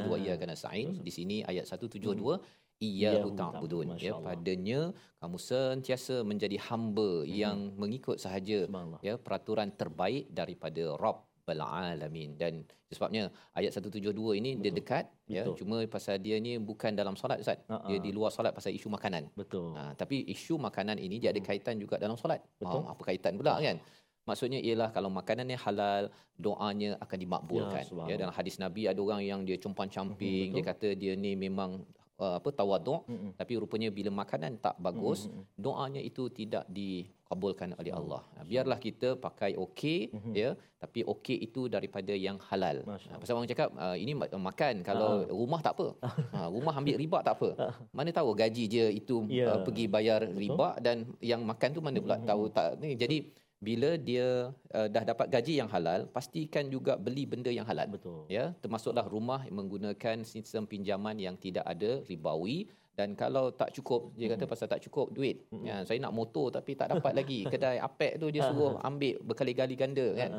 [0.06, 1.02] wa Ah, iyyaka nasta'in.
[1.02, 2.38] Di sini ayat 172 Iyyahu
[2.78, 3.86] iyyahu ta'budun.
[3.86, 3.86] ta'budun.
[3.98, 4.80] Ya, padanya
[5.18, 8.70] kamu sentiasa menjadi hamba yang mengikut sahaja
[9.02, 12.60] ya peraturan terbaik daripada Rabb alamin dan
[12.92, 15.64] sebabnya ayat 172 ini dia dekat ya Betul.
[15.64, 18.04] cuma pasal dia ni bukan dalam solat ustaz Ha, dia ha.
[18.04, 19.72] di luar solat pasal isu makanan Betul.
[19.72, 22.44] Ha, tapi isu makanan ini dia ada kaitan juga dalam solat.
[22.44, 22.68] Hmm.
[22.68, 22.80] Betul.
[22.84, 23.80] Ha, apa kaitan pula kan?
[24.28, 27.80] Maksudnya ialah kalau makanannya halal, doanya akan dimakbulkan.
[27.80, 31.32] Ya, Ya, dalam hadis Nabi ada orang yang dia compang-camping, Mhm, dia kata dia ni
[31.32, 31.80] memang
[32.18, 33.32] uh, apa tawaduk, Mm-mm.
[33.34, 38.20] tapi rupanya bila makanan tak bagus, Mhm, doanya itu tidak dikabulkan oleh Allah.
[38.34, 40.32] Ha, biarlah kita pakai okey Mhm.
[40.34, 42.82] ya, tapi okey itu daripada yang halal.
[42.84, 45.88] Masya pasal orang cakap uh, ini ma- makan kalau rumah tak apa.
[46.34, 47.48] ha, rumah ambil riba tak apa.
[47.90, 49.46] Mana tahu gaji je itu Ya.
[49.48, 52.94] uh, pergi bayar riba dan yang makan tu mana pula tahu tak ni.
[52.94, 53.16] Jadi
[53.58, 57.90] bila dia uh, dah dapat gaji yang halal, pastikan juga beli benda yang halal.
[57.90, 58.22] Betul.
[58.30, 64.34] Ya, termasuklah rumah menggunakan sistem pinjaman yang tidak ada ribawi dan kalau tak cukup dia
[64.34, 65.46] kata pasal tak cukup duit.
[65.62, 67.46] Ya, saya nak motor tapi tak dapat lagi.
[67.52, 70.30] Kedai apek tu dia suruh ambil berkali-kali ganda kan.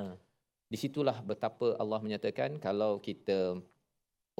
[0.70, 3.60] Di situlah betapa Allah menyatakan kalau kita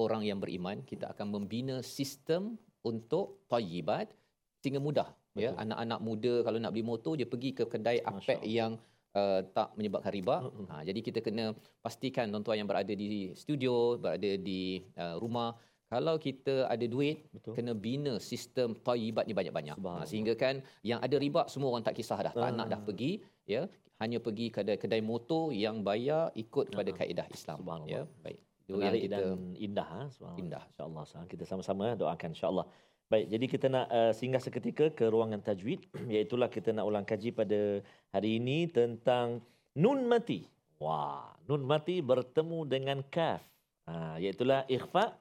[0.00, 4.12] orang yang beriman kita akan membina sistem untuk tayyibat
[4.60, 5.08] sehingga mudah
[5.44, 5.62] ya Betul.
[5.64, 8.72] anak-anak muda kalau nak beli motor dia pergi ke kedai apek yang
[9.20, 10.36] uh, tak menyebabkan riba
[10.70, 11.44] ha, jadi kita kena
[11.84, 13.08] pastikan tuan-tuan yang berada di
[13.42, 13.74] studio
[14.04, 14.62] berada di
[15.02, 15.50] uh, rumah
[15.90, 17.54] kalau kita ada duit Betul.
[17.58, 20.54] kena bina sistem tayyibat ni banyak-banyak ha, sehingga kan
[20.90, 22.86] yang ada riba semua orang tak kisah dah tak nak dah Ah.
[22.88, 23.12] pergi
[23.54, 23.62] ya
[24.02, 26.96] hanya pergi kedai kedai motor yang bayar ikut pada Ah.
[27.00, 27.58] kaedah Islam
[27.94, 28.38] ya baik
[28.70, 30.02] itu yang kita dan indah ha?
[30.42, 30.62] Indah.
[30.70, 32.66] insyaallah kita sama-sama doakan insyaallah
[33.10, 35.82] baik jadi kita nak uh, singgah seketika ke ruangan tajwid.
[36.14, 37.82] Iaitu kita nak ulang kaji pada
[38.14, 39.42] hari ini tentang
[39.74, 40.46] nun mati.
[40.78, 43.42] Wah nun mati bertemu dengan kaf.
[43.90, 45.12] Ha iaitu ikhfa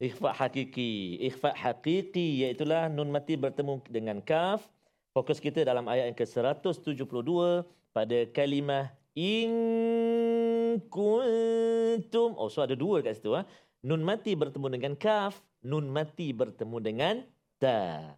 [0.00, 4.64] ikhfa hakiki ikhfa hakiki iaitu nun mati bertemu dengan kaf.
[5.12, 7.30] Fokus kita dalam ayat yang ke-172
[7.92, 9.52] pada kalimah in
[10.88, 12.32] kuntum.
[12.40, 13.44] Oh so ada dua kat situ ah
[13.82, 17.14] nun mati bertemu dengan kaf nun mati bertemu dengan
[17.58, 18.14] ta.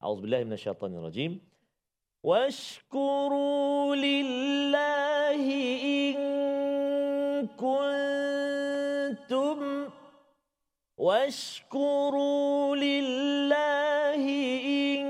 [0.00, 1.40] Auzubillahi minasyaitonirrajim.
[2.20, 5.60] Washkuru lillahi
[6.12, 6.20] in
[7.56, 9.60] kuntum.
[11.00, 15.08] Washkuru lillahi in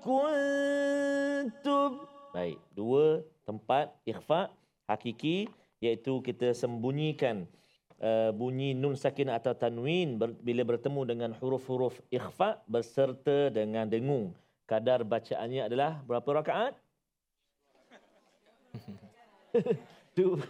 [0.00, 2.00] kuntum.
[2.32, 4.48] Baik dua tempat ikhfa
[4.88, 5.52] hakiki
[5.84, 7.44] iaitu kita sembunyikan
[8.00, 14.32] uh, bunyi nun sakinah atau tanwin ber, bila bertemu dengan huruf-huruf ikhfa berserta dengan dengung.
[14.64, 16.74] Kadar bacaannya adalah berapa rakaat?
[20.10, 20.42] Dua.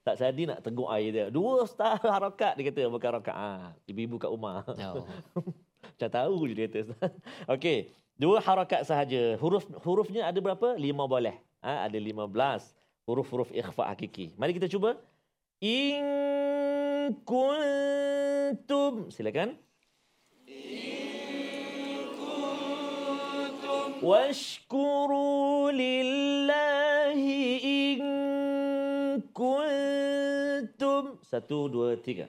[0.00, 1.26] tak sadi nak tegur air dia.
[1.28, 3.76] Dua star harakat dia kata bukan rakaat.
[3.84, 4.64] Ibu-ibu kat rumah.
[4.96, 5.04] oh.
[5.92, 7.12] Macam tahu je dia kata.
[7.52, 9.36] Okey, dua harakat sahaja.
[9.36, 10.74] Huruf hurufnya ada berapa?
[10.80, 11.36] Lima boleh.
[11.60, 12.72] Ha, ada lima belas
[13.04, 14.32] huruf-huruf ikhfa hakiki.
[14.40, 14.96] Mari kita cuba.
[15.62, 16.02] In
[17.26, 19.10] kuntum.
[19.10, 19.58] Silakan.
[24.02, 28.02] Washkuru lillahi in
[29.30, 31.22] kuntum.
[31.22, 32.26] Satu, dua, tiga.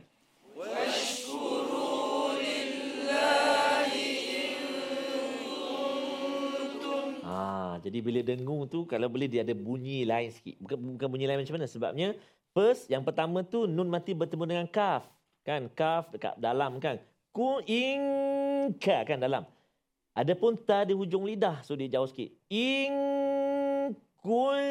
[7.25, 10.53] Ah, jadi bila dengung tu kalau boleh dia ada bunyi lain sikit.
[10.61, 12.13] Bukan bukan bunyi lain macam mana sebabnya
[12.53, 15.09] first yang pertama tu nun mati bertemu dengan kaf.
[15.43, 17.01] Kan kaf dekat dalam kan.
[17.33, 18.01] Ku in
[18.79, 19.43] ka kan dalam.
[20.13, 22.29] Adapun ta di hujung lidah, so dia jauh sikit.
[22.53, 22.93] In
[24.21, 24.63] kul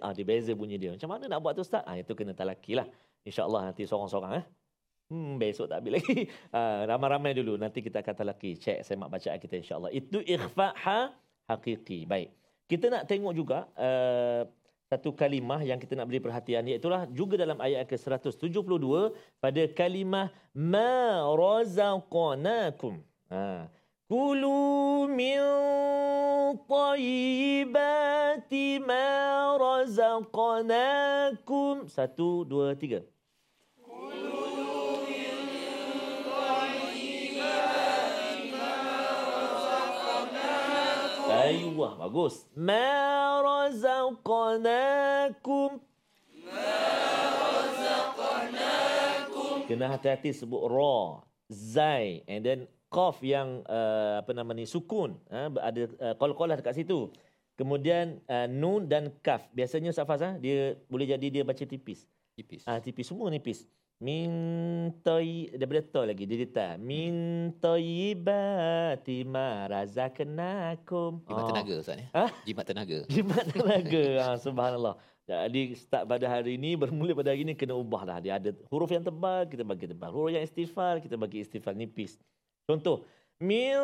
[0.00, 0.94] ah dia beza bunyi dia.
[0.94, 1.82] Macam mana nak buat tu ustaz?
[1.84, 2.86] Ah itu kena talaki lah.
[3.26, 4.44] Insya-Allah nanti seorang-seorang eh.
[5.08, 6.28] Hmm, besok tak habis lagi.
[6.56, 7.56] Ah, ramai-ramai dulu.
[7.56, 8.56] Nanti kita akan talaki.
[8.60, 9.90] Cek semak bacaan kita insya-Allah.
[9.92, 11.12] Itu ikhfa ha
[11.48, 12.04] hakiki.
[12.04, 12.32] Baik.
[12.68, 14.44] Kita nak tengok juga uh,
[14.88, 21.28] satu kalimah yang kita nak beri perhatian iaitulah juga dalam ayat ke-172 pada kalimah ma
[21.36, 22.96] razaqnakum.
[23.28, 23.68] Ha.
[24.08, 25.44] Kulu min
[26.64, 31.84] tayyibati ma razaqnakum.
[31.92, 33.04] Satu, dua, tiga.
[41.78, 42.42] Ayuh, bagus.
[42.58, 44.98] Ma razaqnakum.
[49.70, 55.52] Kena hati-hati sebut ra, zai and then qaf yang uh, apa nama ni sukun uh,
[55.62, 57.14] ada uh, qalqalah dekat situ.
[57.54, 59.46] Kemudian uh, nun dan kaf.
[59.54, 62.10] Biasanya Safaz uh, dia boleh jadi dia baca tipis.
[62.34, 62.66] Tipis.
[62.66, 63.70] Ah tipis semua nipis.
[63.98, 64.30] Min
[65.02, 71.26] tay daripada ta lagi dia letak min tayyibati ma razaqnakum.
[71.26, 72.06] Jimat tenaga Ustaz ya.
[72.14, 72.30] Ah.
[72.46, 73.02] Jimat tenaga.
[73.10, 74.22] Jimat tenaga.
[74.22, 74.94] ha, subhanallah.
[75.26, 78.22] Jadi start pada hari ini bermula pada hari ini kena ubah dah.
[78.22, 80.14] Dia ada huruf yang tebal kita bagi tebal.
[80.14, 82.22] Huruf yang istighfar kita bagi istighfar nipis.
[82.70, 83.02] Contoh
[83.42, 83.74] min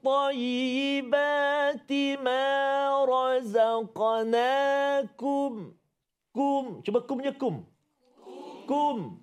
[0.00, 1.36] tayyibati
[2.24, 2.40] ma
[3.04, 4.24] razaqnakum.
[6.32, 6.80] Kum.
[6.80, 7.68] Cuba kumnya kum.
[8.66, 9.18] Kum.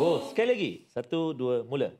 [0.00, 0.32] Bagus.
[0.32, 0.88] Sekali lagi.
[0.88, 1.92] Satu, dua, mula.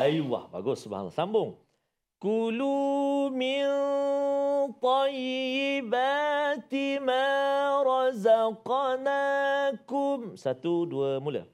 [0.00, 0.80] Ayuh, bagus.
[0.80, 1.12] Subhanallah.
[1.12, 1.60] Sambung.
[2.16, 3.68] Kulu min
[4.80, 6.16] tayyibati
[7.04, 7.20] ma
[7.84, 9.12] razaqnakum.
[10.40, 11.44] Satu, dua, mula.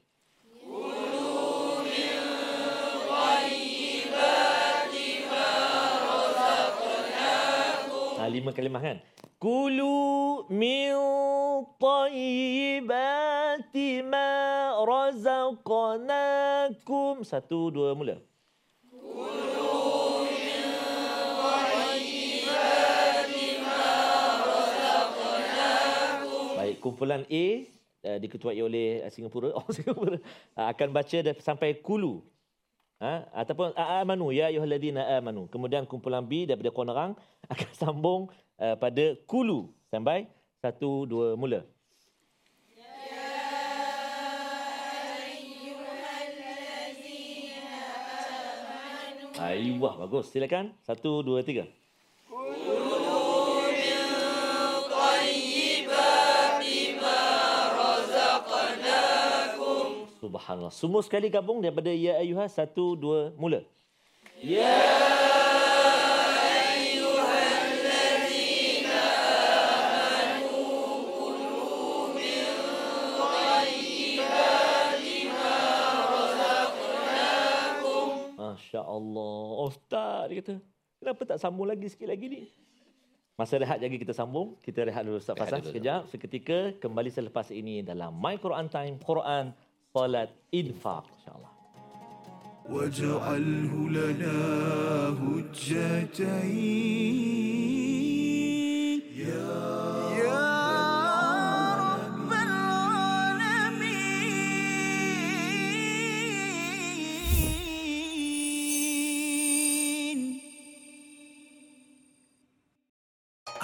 [8.28, 9.00] Lima kalimah kan?
[9.40, 10.92] Kulu min
[11.80, 13.08] tayyibati
[14.04, 14.28] ma
[14.84, 15.94] razaqnakum.
[17.24, 18.20] Satu, dua, mula.
[26.58, 27.44] Baik, kumpulan A
[28.04, 30.18] uh, diketuai oleh uh, Singapura, oh Singapura,
[30.58, 32.20] uh, akan baca sampai kulu.
[32.98, 33.30] Ha?
[33.30, 35.46] Ataupun amanu ya ayyuhalladzina amanu.
[35.46, 37.12] Kemudian kumpulan B daripada Konerang
[37.52, 38.20] akan sambung
[38.58, 39.70] uh, pada kulu.
[39.88, 40.26] Sampai
[40.58, 41.62] satu dua mula.
[49.38, 50.34] Ayuh, bagus.
[50.34, 50.74] Silakan.
[50.82, 51.70] Satu, dua, tiga.
[60.48, 60.72] Subhanallah.
[60.72, 62.48] Semua sekali gabung daripada Ya Ayuha.
[62.48, 63.68] Satu, dua, mula.
[78.40, 79.44] Masya Allah.
[79.68, 80.54] Ustaz, dia kata.
[80.96, 82.40] Kenapa tak sambung lagi sikit lagi ni?
[83.36, 84.56] Masa rehat lagi kita sambung.
[84.64, 85.76] Kita rehat dulu Ustaz Fasah dulu.
[85.76, 86.08] sekejap.
[86.08, 88.96] Seketika kembali selepas ini dalam My Quran Time.
[89.04, 89.52] Quran,
[89.92, 91.52] salat infak insyaallah.
[92.68, 94.36] Waj'alhu lana
[95.16, 96.60] hujjatai
[99.16, 99.48] ya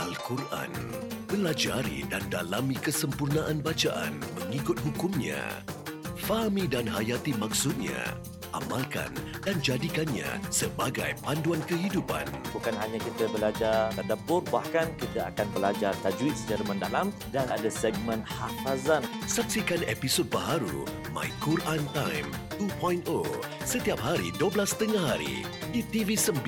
[0.01, 0.73] Al-Quran
[1.29, 5.61] Pelajari dan dalami kesempurnaan bacaan mengikut hukumnya.
[6.25, 8.17] Fahami dan hayati maksudnya.
[8.57, 9.13] Amalkan
[9.45, 12.25] dan jadikannya sebagai panduan kehidupan.
[12.49, 18.25] Bukan hanya kita belajar tadabbur, bahkan kita akan belajar tajwid secara mendalam dan ada segmen
[18.25, 19.05] hafazan.
[19.29, 22.27] Saksikan episod baharu My Quran Time
[22.59, 23.07] 2.0
[23.63, 26.43] setiap hari 12.30 hari di TV9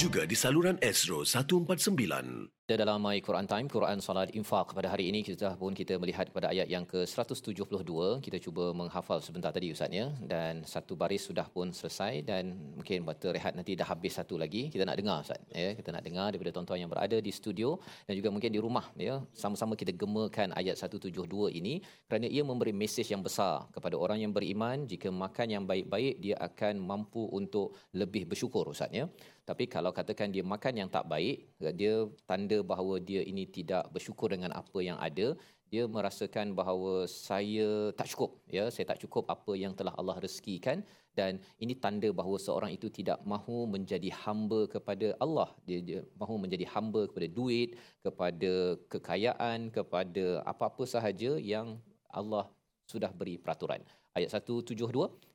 [0.00, 2.60] juga di saluran Astro 149.
[2.70, 6.30] Kita dalam My Quran Time, Quran Salat Infaq pada hari ini kita pun kita melihat
[6.30, 8.22] pada ayat yang ke-172.
[8.22, 13.02] Kita cuba menghafal sebentar tadi Ustaz ya dan satu baris sudah pun selesai dan mungkin
[13.10, 14.70] waktu rehat nanti dah habis satu lagi.
[14.70, 17.74] Kita nak dengar Ustaz ya, kita nak dengar daripada tuan-tuan yang berada di studio
[18.06, 19.18] dan juga mungkin di rumah ya.
[19.34, 21.10] Sama-sama kita gemakan ayat 172
[21.50, 26.20] ini kerana ia memberi mesej yang besar kepada orang yang beriman jika makan yang baik-baik
[26.24, 29.06] dia akan mampu untuk lebih bersyukur Ustaz ya.
[29.48, 34.30] Tapi kalau katakan dia makan yang tak baik, dia tanda bahawa dia ini tidak bersyukur
[34.30, 35.34] dengan apa yang ada.
[35.70, 40.82] Dia merasakan bahawa saya tak cukup, ya, saya tak cukup apa yang telah Allah rezekikan
[41.18, 45.50] dan ini tanda bahawa seorang itu tidak mahu menjadi hamba kepada Allah.
[45.66, 47.74] Dia, dia mahu menjadi hamba kepada duit,
[48.06, 48.52] kepada
[48.92, 51.78] kekayaan, kepada apa-apa sahaja yang
[52.10, 52.46] Allah
[52.90, 53.78] sudah beri peraturan.
[54.18, 54.74] Ayat 172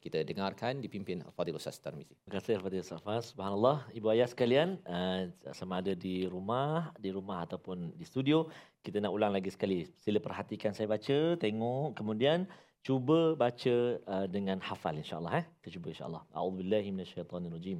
[0.03, 2.12] kita dengarkan dipimpin Fadil Ustaz Tarmizi.
[2.28, 3.24] Terima kasih kepada Ustaz Fas.
[3.32, 8.51] Subhanallah, ibu ayah sekalian, uh, sama ada di rumah, di rumah ataupun di studio,
[8.84, 9.88] kita nak ulang lagi sekali.
[10.03, 12.43] Sila perhatikan saya baca, tengok, kemudian
[12.84, 15.45] cuba baca uh, dengan hafal insya-Allah eh.
[15.64, 16.22] Kita cuba insya-Allah.
[16.36, 17.80] A'udzubillahi minasyaitonirrajim.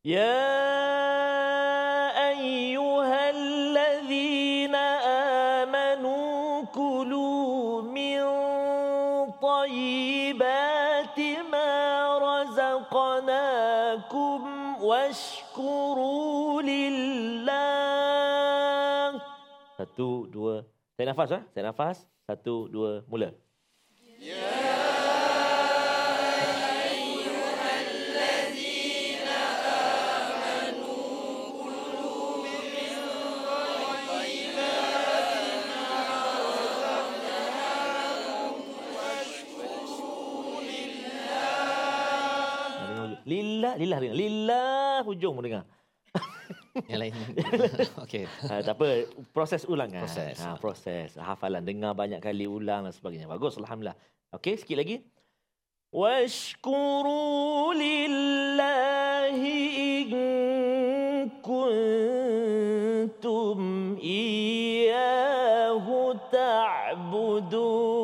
[0.00, 0.32] Ya
[15.00, 17.56] washkuru lillah.
[19.80, 20.68] Satu, dua.
[20.92, 21.40] Saya nafas, ha?
[21.56, 22.04] saya nafas.
[22.28, 23.32] Satu, dua, mula.
[43.30, 44.16] Lillah, lillah dengar.
[44.18, 45.64] Lillah hujung pun dengar.
[46.90, 47.14] Yang lain.
[48.04, 48.24] Okey.
[48.50, 50.02] Ha, tak apa, proses ulangan.
[50.02, 50.36] Proses.
[50.42, 51.14] Ha, proses.
[51.14, 53.30] Hafalan, dengar banyak kali ulang dan sebagainya.
[53.30, 53.94] Bagus, Alhamdulillah.
[54.34, 55.06] Okey, sikit lagi.
[55.90, 59.58] Washkuru lillahi
[60.14, 60.14] in
[61.42, 62.38] kuntum
[63.98, 65.34] iyyahu
[66.30, 67.99] ta'budun.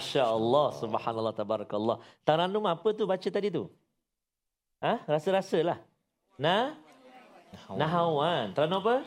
[0.00, 2.00] Masya Allah, subhanallah, tabarakallah.
[2.24, 3.68] Taranum apa tu baca tadi tu?
[4.80, 5.04] Ha?
[5.04, 5.76] Rasa-rasalah.
[6.40, 6.72] Nah?
[7.68, 8.56] Nahawan.
[8.56, 9.04] Taranum apa?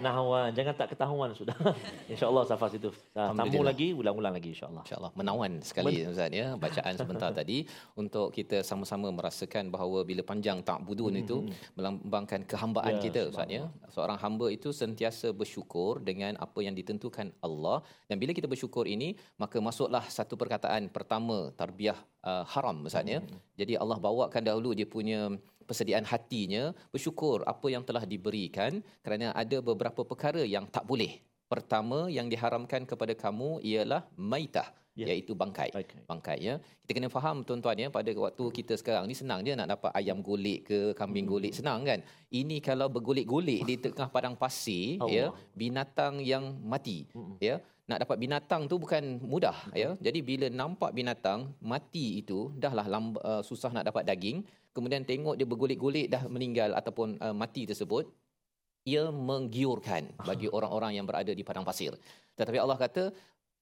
[0.00, 0.50] Nahawan.
[0.56, 1.56] Jangan tak ketahuan sudah.
[2.12, 2.90] InsyaAllah safas itu.
[3.14, 3.70] Ha, sambung Alhamdulillah.
[3.70, 4.82] lagi, ulang-ulang lagi insyaAllah.
[4.88, 7.58] InsyaAllah menawan sekali Ustaz ya bacaan sebentar tadi
[8.02, 11.36] untuk kita sama-sama merasakan bahawa bila panjang ta'budun itu
[11.76, 13.64] melambangkan kehambaan Ya, kita Ustaz ya.
[13.94, 17.78] Seorang hamba itu sentiasa bersyukur dengan apa yang ditentukan Allah
[18.08, 23.20] dan bila kita bersyukur ini maka masuklah satu perkataan pertama tarbiyah uh, haram Ustaz ya.
[23.60, 25.20] Jadi Allah bawakan dahulu dia punya
[25.70, 28.72] persediaan hatinya bersyukur apa yang telah diberikan
[29.06, 31.12] kerana ada beberapa perkara yang tak boleh
[31.50, 34.68] Pertama yang diharamkan kepada kamu ialah maitah.
[35.00, 35.06] Ya.
[35.14, 36.00] iaitu bangkai Bangkai.
[36.10, 39.70] bangkai ya kita kena faham tuan-tuan ya pada waktu kita sekarang ni senang je nak
[39.72, 41.32] dapat ayam golek ke kambing Hmm.
[41.38, 42.00] golek senang kan
[42.34, 47.38] ini kalau bergolek-golek di tengah padang pasir ya binatang yang mati Mm-mm.
[47.40, 49.90] ya nak dapat binatang tu bukan mudah ya.
[50.06, 54.38] Jadi bila nampak binatang mati itu dahlah lamb, uh, susah nak dapat daging.
[54.76, 58.06] Kemudian tengok dia bergolek-golek dah meninggal ataupun uh, mati tersebut
[58.92, 61.92] ia menggiurkan bagi orang-orang yang berada di padang pasir.
[62.38, 63.02] Tetapi Allah kata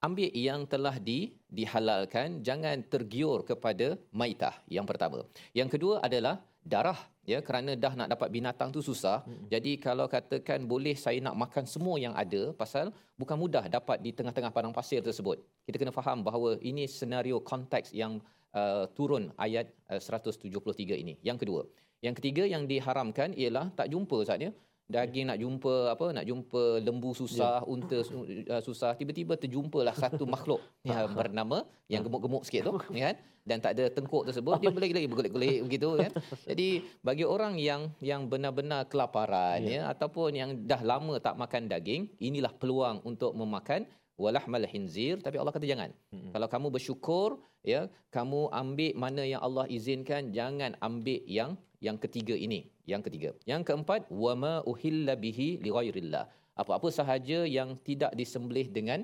[0.07, 1.19] ambil yang telah di
[1.59, 5.19] dihalalkan jangan tergiur kepada maitah yang pertama.
[5.51, 9.23] Yang kedua adalah darah ya kerana dah nak dapat binatang tu susah.
[9.23, 9.47] Hmm.
[9.53, 12.91] jadi kalau katakan boleh saya nak makan semua yang ada pasal
[13.21, 15.37] bukan mudah dapat di tengah-tengah padang pasir tersebut.
[15.65, 18.19] Kita kena faham bahawa ini senario konteks yang
[18.53, 21.15] uh, turun ayat uh, 173 ini.
[21.21, 21.61] Yang kedua.
[21.99, 24.55] Yang ketiga yang diharamkan ialah tak jumpa saatnya
[24.89, 27.71] daging nak jumpa apa nak jumpa lembu susah yeah.
[27.71, 30.59] unta uh, susah tiba-tiba terjumpalah satu makhluk
[30.89, 34.89] yang bernama yang gemuk-gemuk sikit tu ya kan dan tak ada tengkuk tersebut dia boleh
[34.89, 36.11] lagi bergolek-golek begitu kan
[36.49, 36.67] jadi
[37.05, 39.85] bagi orang yang yang benar-benar kelaparan yeah.
[39.85, 43.85] ya ataupun yang dah lama tak makan daging inilah peluang untuk memakan
[44.23, 46.31] walahmal hinzir tapi Allah kata jangan hmm.
[46.35, 47.29] kalau kamu bersyukur
[47.71, 47.81] ya
[48.15, 51.51] kamu ambil mana yang Allah izinkan jangan ambil yang
[51.87, 52.61] yang ketiga ini
[52.91, 56.25] yang ketiga yang keempat wama uhilla bihi li ghairillah
[56.61, 59.01] apa-apa sahaja yang tidak disembelih dengan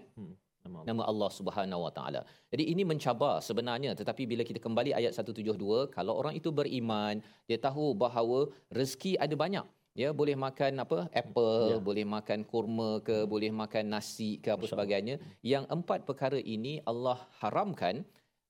[0.66, 0.88] Nama Allah.
[0.89, 2.22] nama Allah Subhanahu Wa Taala.
[2.49, 7.61] Jadi ini mencabar sebenarnya tetapi bila kita kembali ayat 172 kalau orang itu beriman dia
[7.61, 10.99] tahu bahawa rezeki ada banyak ya boleh makan apa?
[11.11, 11.77] Apple Ya.
[11.79, 14.71] boleh makan kurma ke boleh makan nasi ke apa Masya Allah.
[14.75, 15.15] sebagainya.
[15.41, 18.03] Yang empat perkara ini Allah haramkan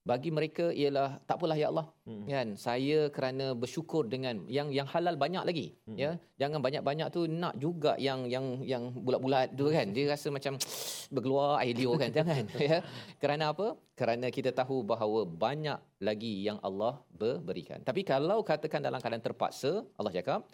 [0.06, 1.90] bagi mereka ialah tak apalah ya Allah.
[2.06, 2.26] Hmm.
[2.28, 2.48] kan?
[2.56, 5.98] Saya kerana bersyukur dengan yang yang halal banyak lagi Hmm.
[5.98, 6.12] ya.
[6.38, 9.90] Jangan banyak-banyak tu nak juga yang yang yang bulat-bulat tu kan.
[9.90, 10.62] Dia rasa macam
[11.10, 12.86] berkeluar air liur kan jangan ya.
[13.18, 13.74] Kerana apa?
[13.94, 17.02] Kerana kita tahu bahawa banyak lagi yang Allah
[17.42, 17.82] berikan.
[17.82, 20.46] Tapi kalau katakan dalam keadaan terpaksa Allah cakap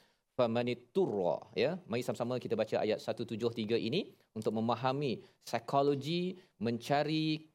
[0.41, 4.01] famaniturra ya mari sama-sama kita baca ayat 173 ini
[4.33, 7.45] untuk memahami psikologi mencari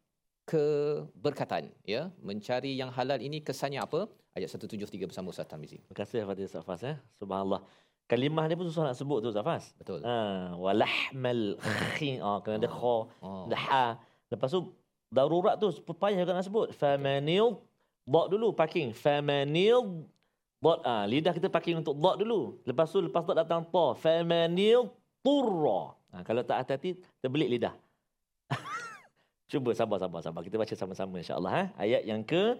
[0.47, 4.07] keberkatan ya mencari yang halal ini kesannya apa
[4.39, 6.95] ayat 173 bersama Ustaz Tamizi Terima kasih Fatih Ustaz Fas ya.
[7.18, 7.66] Subhanallah.
[8.07, 9.64] Kalimah dia pun susah nak sebut tu Ustaz Fas.
[9.80, 11.59] betul Ha, walahmal
[11.99, 12.22] khin.
[12.22, 13.45] Ah, kena ada kha, oh.
[13.51, 13.84] ada ha.
[14.30, 14.70] Lepas tu
[15.11, 16.70] darurat tu payah juga nak sebut.
[16.70, 17.59] Famanil
[18.07, 18.95] dot dulu parking.
[18.95, 20.07] Famanil
[20.63, 22.61] dot ah lidah kita parking untuk dot dulu.
[22.65, 23.95] Lepas tu lepas dot datang ta.
[23.97, 24.89] Famanil
[25.21, 25.97] turra.
[26.15, 27.75] Ha, kalau tak hati-hati terbelit lidah.
[29.51, 30.41] Cuba sabar sabar sabar.
[30.47, 31.63] Kita baca sama-sama insya-Allah ha.
[31.77, 32.57] Ayat yang ke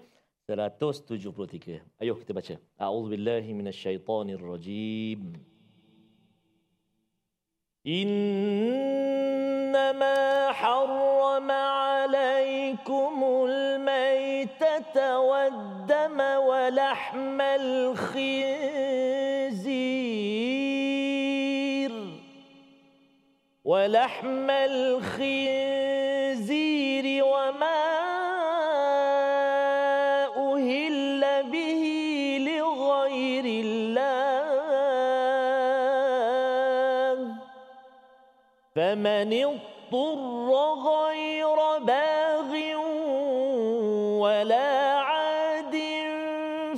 [0.47, 1.83] 173.
[1.99, 2.55] Ayuh kita baca.
[2.79, 5.35] A'udzubillahi minasyaitonirrajim.
[9.77, 18.47] إنما حرم عليكم الميتة والدم ولحم الخنزير.
[23.65, 25.65] ولحم الخنزير
[27.25, 27.96] وما
[39.07, 40.51] فمن اضطر
[40.83, 42.51] غير باغ
[44.19, 45.77] ولا عاد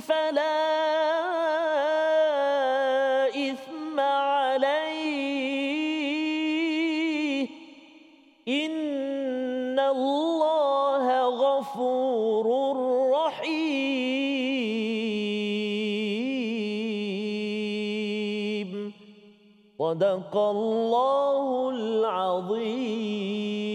[0.07, 0.61] فلا
[3.49, 4.69] إثم عليه.
[8.47, 11.05] إن الله
[11.43, 12.45] غفور
[13.11, 13.49] رحيم.
[19.79, 21.28] صدق الله
[22.08, 23.74] العظيم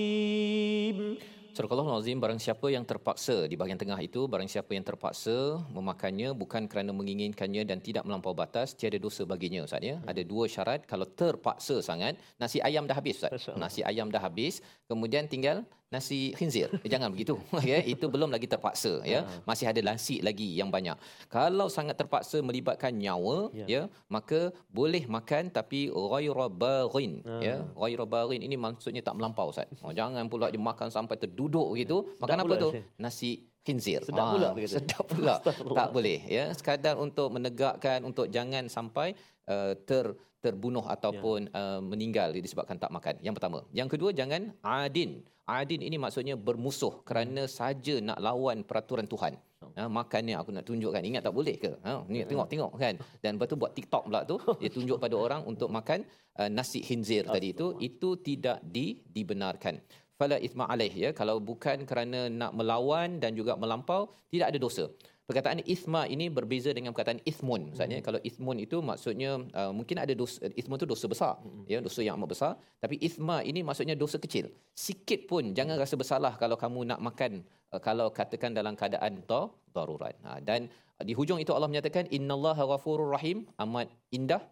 [1.60, 5.60] Surah Allah Azim barang siapa yang terpaksa di bahagian tengah itu barang siapa yang terpaksa
[5.76, 10.00] memakannya bukan kerana menginginkannya dan tidak melampau batas tiada dosa baginya Ustaz ya.
[10.08, 13.36] Ada dua syarat kalau terpaksa sangat nasi ayam dah habis Ustaz.
[13.36, 13.62] Masya Allah.
[13.68, 16.67] Nasi ayam dah habis kemudian tinggal nasi khinzir.
[16.83, 17.79] Eh, jangan begitu ya.
[17.81, 19.23] Itu belum lagi terpaksa ya.
[19.47, 20.99] Masih ada nasi lagi yang banyak.
[21.31, 23.67] Kalau sangat terpaksa melibatkan nyawa Ya.
[23.67, 27.39] ya, maka boleh makan tapi ghaira baghin Ah.
[27.39, 27.57] ya.
[27.73, 29.71] Ghaira baghin ini maksudnya tak melampau Ustaz.
[29.81, 32.11] Oh, jangan pula dia makan sampai terduduk gitu.
[32.19, 32.71] Makan apa pula, tu?
[32.75, 32.87] Syekh.
[32.99, 33.31] Nasi
[33.63, 34.01] khinzir.
[34.03, 34.67] Sedap Ah, pula kata.
[34.75, 35.35] Sedap pula.
[35.71, 36.51] Tak boleh ya.
[36.51, 39.15] Sekadar untuk menegakkan untuk jangan sampai
[39.47, 41.57] uh, ter terbunuh ataupun Ya.
[41.57, 43.17] uh, meninggal disebabkan tak makan.
[43.21, 43.59] Yang pertama.
[43.73, 45.25] Yang kedua jangan adin.
[45.45, 49.37] Adin ini maksudnya bermusuh kerana saja nak lawan peraturan Tuhan.
[49.77, 51.05] Ha, makan aku nak tunjukkan.
[51.05, 51.73] Ingat tak boleh ke?
[51.85, 52.95] Ha, ni tengok tengok kan.
[53.21, 56.05] Dan lepas tu buat TikTok pula tu, dia tunjuk pada orang untuk makan
[56.41, 59.85] uh, nasi khinzir tadi itu, itu tidak di, dibenarkan.
[60.15, 64.85] fala ithma alaih ya kalau bukan kerana nak melawan dan juga melampau tidak ada dosa
[65.25, 70.13] perkataan ithma ini berbeza dengan perkataan ithmun maksudnya kalau ithmun itu maksudnya uh, mungkin ada
[70.13, 71.35] dosa ithmun itu dosa besar.
[71.65, 72.53] Ya dosa yang amat besar.
[72.83, 74.53] Tapi ithma ini maksudnya dosa kecil.
[74.77, 77.33] Sikit pun jangan rasa bersalah kalau kamu nak makan
[77.73, 80.15] uh, kalau katakan dalam keadaan da- darurat.
[80.23, 80.69] Ha, dan
[81.03, 83.49] di hujung itu Allah menyatakan innallaha ghafurur rahim.
[83.57, 84.45] Amat indah.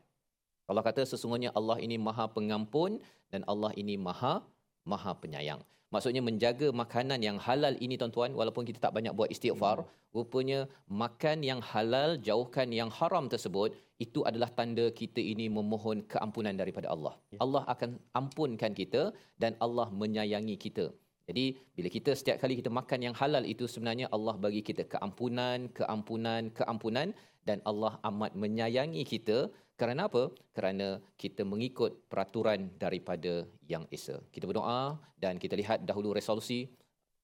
[0.70, 4.40] Allah kata sesungguhnya Allah ini Maha Pengampun dan Allah ini Maha
[4.88, 5.60] Maha Penyayang.
[5.94, 9.84] Maksudnya menjaga makanan yang halal ini tuan-tuan walaupun kita tak banyak buat istighfar,
[10.16, 10.60] rupanya
[11.02, 16.88] makan yang halal jauhkan yang haram tersebut itu adalah tanda kita ini memohon keampunan daripada
[16.94, 17.14] Allah.
[17.44, 19.02] Allah akan ampunkan kita
[19.42, 20.86] dan Allah menyayangi kita.
[21.28, 21.44] Jadi
[21.76, 26.50] bila kita setiap kali kita makan yang halal itu sebenarnya Allah bagi kita keampunan, keampunan,
[26.58, 27.08] keampunan
[27.48, 30.30] dan Allah amat menyayangi kita kerana apa?
[30.56, 34.16] Kerana kita mengikut peraturan daripada yang esa.
[34.34, 36.70] Kita berdoa dan kita lihat dahulu resolusi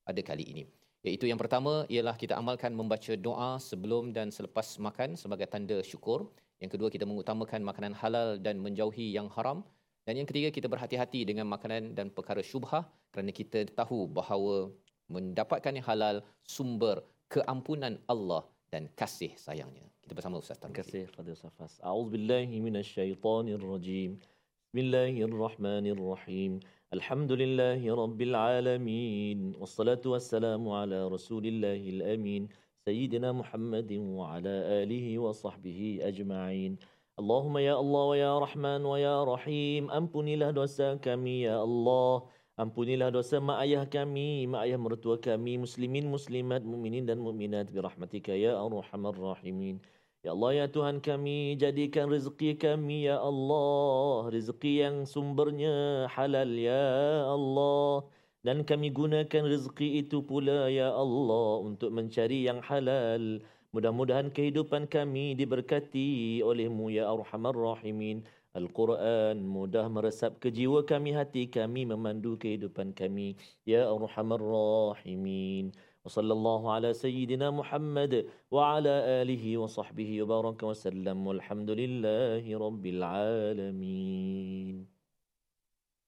[0.03, 0.64] pada kali ini.
[1.07, 6.27] Iaitu yang pertama ialah kita amalkan membaca doa sebelum dan selepas makan sebagai tanda syukur.
[6.59, 9.62] Yang kedua kita mengutamakan makanan halal dan menjauhi yang haram.
[10.03, 14.73] Dan yang ketiga kita berhati-hati dengan makanan dan perkara syubhah kerana kita tahu bahawa
[15.07, 18.43] mendapatkan yang halal sumber keampunan Allah
[18.73, 19.85] dan kasih sayangnya.
[20.09, 21.04] Kita bersama Ustaz Terima Tarmizi.
[21.04, 21.76] kasih Fadil Safas.
[21.84, 24.16] A'udzubillahi minasyaitonir rajim.
[24.72, 26.64] Bismillahirrahmanirrahim.
[26.96, 29.52] Alhamdulillahi rabbil alamin.
[29.61, 32.48] Wassalatu wassalamu ala rasulillahil amin.
[32.88, 36.80] Sayyidina Muhammadin wa ala alihi wa sahbihi ajma'in.
[37.20, 39.92] Allahumma ya Allah wa ya Rahman wa ya Rahim.
[39.92, 42.24] Ampunilah dosa kami ya Allah.
[42.56, 48.32] Ampunilah dosa mak ayah kami, mak ayah mertua kami, muslimin, muslimat, mukminin dan mukminat birahmatika
[48.32, 49.78] ya arhamar rahimin.
[50.29, 54.29] Ya Allah ya Tuhan kami jadikan rezeki kami ya Allah.
[54.29, 56.85] Rezeki yang sumbernya halal ya
[57.33, 58.05] Allah.
[58.45, 63.41] Dan kami gunakan rezeki itu pula ya Allah untuk mencari yang halal.
[63.72, 68.20] Mudah-mudahan kehidupan kami diberkati olehmu ya arhamar rahimin.
[68.53, 73.33] Al-Quran mudah meresap ke jiwa kami hati kami memandu kehidupan kami
[73.64, 75.72] ya arhamar rahimin
[76.07, 78.14] وصلى الله على سيدنا محمد
[78.51, 84.93] وعلى آله وصحبه وبارك وسلم والحمد لله رب العالمين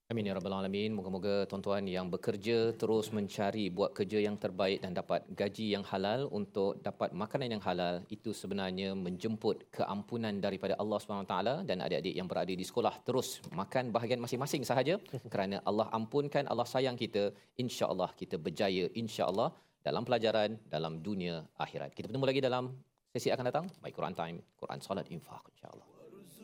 [0.06, 0.94] Amin ya rabbal alamin.
[0.94, 6.30] Moga-moga tuan-tuan yang bekerja terus mencari buat kerja yang terbaik dan dapat gaji yang halal
[6.40, 12.30] untuk dapat makanan yang halal itu sebenarnya menjemput keampunan daripada Allah SWT dan adik-adik yang
[12.30, 15.02] berada di sekolah terus makan bahagian masing-masing sahaja
[15.34, 19.50] kerana Allah ampunkan, Allah sayang kita, insya-Allah kita berjaya insya-Allah
[19.86, 21.94] dalam pelajaran dalam dunia akhirat.
[21.94, 22.74] Kita bertemu lagi dalam
[23.14, 23.70] sesi akan datang.
[23.80, 25.86] Baik Quran Time, Quran Salat Infak insya-Allah.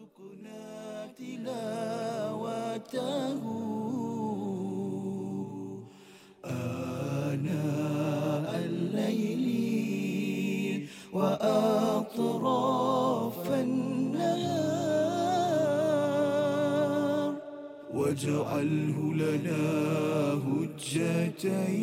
[0.01, 3.41] وارزقنا تلاوته
[6.45, 9.45] آناء الليل
[11.13, 12.27] وأطراف
[13.51, 13.94] النهار
[17.96, 19.62] واجعله لنا
[20.46, 21.76] هجتين.